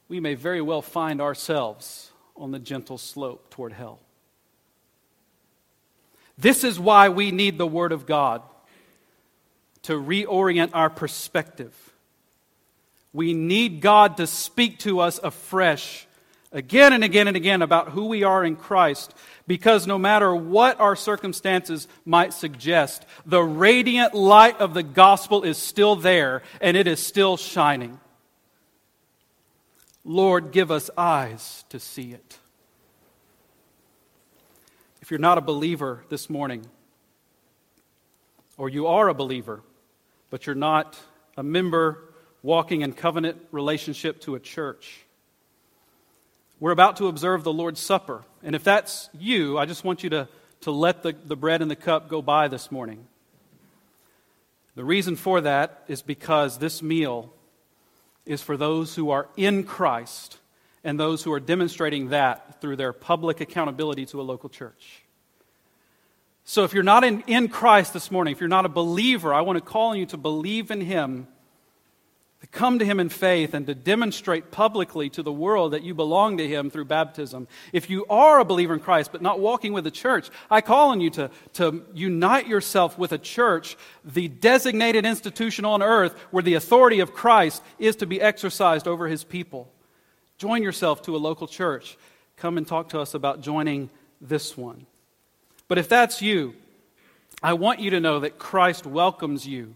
we 0.08 0.20
may 0.20 0.34
very 0.34 0.60
well 0.60 0.82
find 0.82 1.20
ourselves 1.20 2.10
on 2.36 2.50
the 2.50 2.58
gentle 2.58 2.98
slope 2.98 3.50
toward 3.50 3.72
hell. 3.72 4.00
This 6.36 6.62
is 6.62 6.78
why 6.78 7.08
we 7.08 7.30
need 7.32 7.58
the 7.58 7.66
Word 7.66 7.90
of 7.90 8.06
God 8.06 8.42
to 9.82 9.94
reorient 9.94 10.70
our 10.72 10.90
perspective. 10.90 11.74
We 13.12 13.34
need 13.34 13.80
God 13.80 14.18
to 14.18 14.26
speak 14.26 14.78
to 14.80 15.00
us 15.00 15.18
afresh 15.22 16.06
again 16.52 16.92
and 16.92 17.04
again 17.04 17.28
and 17.28 17.36
again 17.36 17.62
about 17.62 17.90
who 17.90 18.06
we 18.06 18.22
are 18.22 18.44
in 18.44 18.56
Christ 18.56 19.14
because 19.46 19.86
no 19.86 19.98
matter 19.98 20.34
what 20.34 20.80
our 20.80 20.96
circumstances 20.96 21.88
might 22.04 22.32
suggest, 22.32 23.04
the 23.26 23.42
radiant 23.42 24.14
light 24.14 24.58
of 24.60 24.74
the 24.74 24.82
gospel 24.82 25.42
is 25.42 25.58
still 25.58 25.96
there 25.96 26.42
and 26.60 26.76
it 26.76 26.86
is 26.86 27.00
still 27.00 27.36
shining. 27.36 28.00
Lord, 30.04 30.52
give 30.52 30.70
us 30.70 30.90
eyes 30.96 31.64
to 31.68 31.78
see 31.78 32.12
it. 32.12 32.38
If 35.02 35.10
you're 35.10 35.18
not 35.18 35.38
a 35.38 35.42
believer 35.42 36.04
this 36.08 36.28
morning, 36.28 36.66
or 38.58 38.68
you 38.68 38.86
are 38.88 39.08
a 39.08 39.14
believer, 39.14 39.62
but 40.30 40.46
you're 40.46 40.54
not 40.54 40.98
a 41.36 41.42
member 41.42 42.04
walking 42.42 42.82
in 42.82 42.92
covenant 42.92 43.38
relationship 43.52 44.20
to 44.22 44.34
a 44.34 44.40
church, 44.40 45.00
we're 46.60 46.72
about 46.72 46.96
to 46.96 47.06
observe 47.06 47.44
the 47.44 47.52
Lord's 47.52 47.80
Supper. 47.80 48.24
And 48.42 48.54
if 48.54 48.64
that's 48.64 49.08
you, 49.18 49.58
I 49.58 49.66
just 49.66 49.84
want 49.84 50.02
you 50.02 50.10
to, 50.10 50.28
to 50.62 50.70
let 50.70 51.02
the, 51.02 51.14
the 51.24 51.36
bread 51.36 51.62
and 51.62 51.70
the 51.70 51.76
cup 51.76 52.08
go 52.08 52.20
by 52.22 52.48
this 52.48 52.72
morning. 52.72 53.06
The 54.74 54.84
reason 54.84 55.16
for 55.16 55.40
that 55.40 55.84
is 55.88 56.02
because 56.02 56.58
this 56.58 56.82
meal 56.82 57.32
is 58.26 58.42
for 58.42 58.56
those 58.56 58.94
who 58.94 59.10
are 59.10 59.28
in 59.36 59.64
Christ 59.64 60.38
and 60.84 60.98
those 60.98 61.22
who 61.22 61.32
are 61.32 61.40
demonstrating 61.40 62.10
that 62.10 62.60
through 62.60 62.76
their 62.76 62.92
public 62.92 63.40
accountability 63.40 64.06
to 64.06 64.20
a 64.20 64.22
local 64.22 64.48
church. 64.48 65.02
So 66.44 66.64
if 66.64 66.72
you're 66.72 66.82
not 66.82 67.04
in, 67.04 67.22
in 67.26 67.48
Christ 67.48 67.92
this 67.92 68.10
morning, 68.10 68.32
if 68.32 68.40
you're 68.40 68.48
not 68.48 68.64
a 68.64 68.70
believer, 68.70 69.34
I 69.34 69.42
want 69.42 69.58
to 69.58 69.64
call 69.64 69.90
on 69.90 69.98
you 69.98 70.06
to 70.06 70.16
believe 70.16 70.70
in 70.70 70.80
Him 70.80 71.26
to 72.40 72.46
come 72.46 72.78
to 72.78 72.84
Him 72.84 73.00
in 73.00 73.08
faith 73.08 73.52
and 73.52 73.66
to 73.66 73.74
demonstrate 73.74 74.52
publicly 74.52 75.10
to 75.10 75.22
the 75.22 75.32
world 75.32 75.72
that 75.72 75.82
you 75.82 75.92
belong 75.92 76.36
to 76.38 76.46
Him 76.46 76.70
through 76.70 76.84
baptism. 76.84 77.48
If 77.72 77.90
you 77.90 78.06
are 78.08 78.38
a 78.38 78.44
believer 78.44 78.74
in 78.74 78.80
Christ 78.80 79.10
but 79.10 79.22
not 79.22 79.40
walking 79.40 79.72
with 79.72 79.84
the 79.84 79.90
church, 79.90 80.30
I 80.48 80.60
call 80.60 80.90
on 80.90 81.00
you 81.00 81.10
to, 81.10 81.30
to 81.54 81.84
unite 81.94 82.46
yourself 82.46 82.96
with 82.96 83.10
a 83.12 83.18
church, 83.18 83.76
the 84.04 84.28
designated 84.28 85.04
institution 85.04 85.64
on 85.64 85.82
earth 85.82 86.14
where 86.30 86.42
the 86.42 86.54
authority 86.54 87.00
of 87.00 87.12
Christ 87.12 87.62
is 87.78 87.96
to 87.96 88.06
be 88.06 88.20
exercised 88.20 88.86
over 88.86 89.08
His 89.08 89.24
people. 89.24 89.72
Join 90.36 90.62
yourself 90.62 91.02
to 91.02 91.16
a 91.16 91.18
local 91.18 91.48
church. 91.48 91.98
Come 92.36 92.56
and 92.56 92.66
talk 92.66 92.90
to 92.90 93.00
us 93.00 93.14
about 93.14 93.40
joining 93.40 93.90
this 94.20 94.56
one. 94.56 94.86
But 95.66 95.78
if 95.78 95.88
that's 95.88 96.22
you, 96.22 96.54
I 97.42 97.54
want 97.54 97.80
you 97.80 97.90
to 97.90 98.00
know 98.00 98.20
that 98.20 98.38
Christ 98.38 98.86
welcomes 98.86 99.44
you 99.44 99.74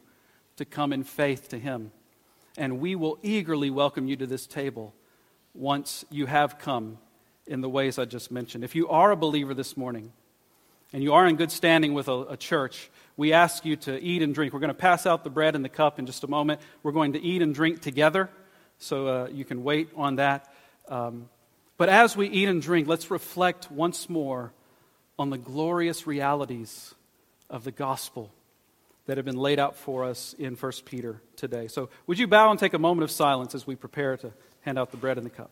to 0.57 0.65
come 0.65 0.93
in 0.93 1.03
faith 1.03 1.49
to 1.49 1.59
Him 1.59 1.91
and 2.57 2.81
we 2.81 2.95
will 2.95 3.19
eagerly 3.23 3.71
welcome 3.71 4.09
you 4.09 4.17
to 4.17 4.27
this 4.27 4.47
table 4.47 4.95
once 5.55 6.05
you 6.11 6.27
have 6.27 6.59
come 6.59 6.99
in 7.47 7.61
the 7.61 7.69
ways 7.69 7.99
I 7.99 8.05
just 8.05 8.31
mentioned. 8.31 8.65
If 8.65 8.75
you 8.75 8.89
are 8.89 9.11
a 9.11 9.17
believer 9.17 9.55
this 9.55 9.77
morning 9.77 10.13
and 10.93 11.03
you 11.03 11.15
are 11.15 11.27
in 11.27 11.37
good 11.37 11.51
standing 11.51 11.95
with 11.95 12.09
a, 12.09 12.21
a, 12.31 12.37
church, 12.37 12.91
we 13.17 13.33
ask 13.33 13.65
you 13.65 13.77
to 13.77 14.01
eat 14.01 14.23
and 14.23 14.35
drink. 14.35 14.53
We're 14.53 14.61
going 14.61 14.69
to 14.69 14.75
pass 14.75 15.07
out 15.07 15.25
the 15.25 15.31
bread 15.31 15.57
and 15.57 15.65
the 15.65 15.71
cup 15.71 15.99
in 15.99 16.07
just 16.07 16.25
a 16.25 16.29
moment. 16.29 16.61
We're 16.83 16.93
going 16.93 17.15
to 17.15 17.21
eat 17.21 17.43
and 17.43 17.55
drink 17.55 17.81
together, 17.81 18.31
so 18.79 19.07
uh, 19.07 19.29
you 19.29 19.45
can 19.45 19.65
wait 19.65 19.89
on 19.97 20.17
that. 20.17 20.53
Um, 20.89 21.29
but 21.79 21.89
as 21.89 22.17
we 22.17 22.29
eat 22.29 22.49
and 22.49 22.61
drink, 22.61 22.87
let's 22.87 23.11
reflect 23.11 23.71
once 23.71 24.09
more 24.09 24.53
on 25.19 25.31
the 25.31 25.39
glorious 25.39 26.07
realities 26.07 26.95
of 27.49 27.65
the 27.65 27.73
gospel 27.73 28.33
that 29.07 29.17
have 29.17 29.27
been 29.27 29.37
laid 29.37 29.59
out 29.59 29.77
for 29.77 30.05
us 30.05 30.35
in 30.39 30.55
1 30.55 30.73
Peter 30.85 31.21
today. 31.37 31.69
So, 31.69 31.89
would 32.07 32.19
you 32.19 32.27
bow 32.27 32.51
and 32.51 32.59
take 32.59 32.75
a 32.75 32.79
moment 32.79 33.05
of 33.05 33.11
silence 33.11 33.55
as 33.55 33.67
we 33.67 33.75
prepare 33.75 34.17
to 34.19 34.33
hand 34.61 34.79
out 34.79 34.91
the 34.91 34.97
bread 34.97 35.17
and 35.17 35.27
the 35.27 35.31
cup? 35.31 35.51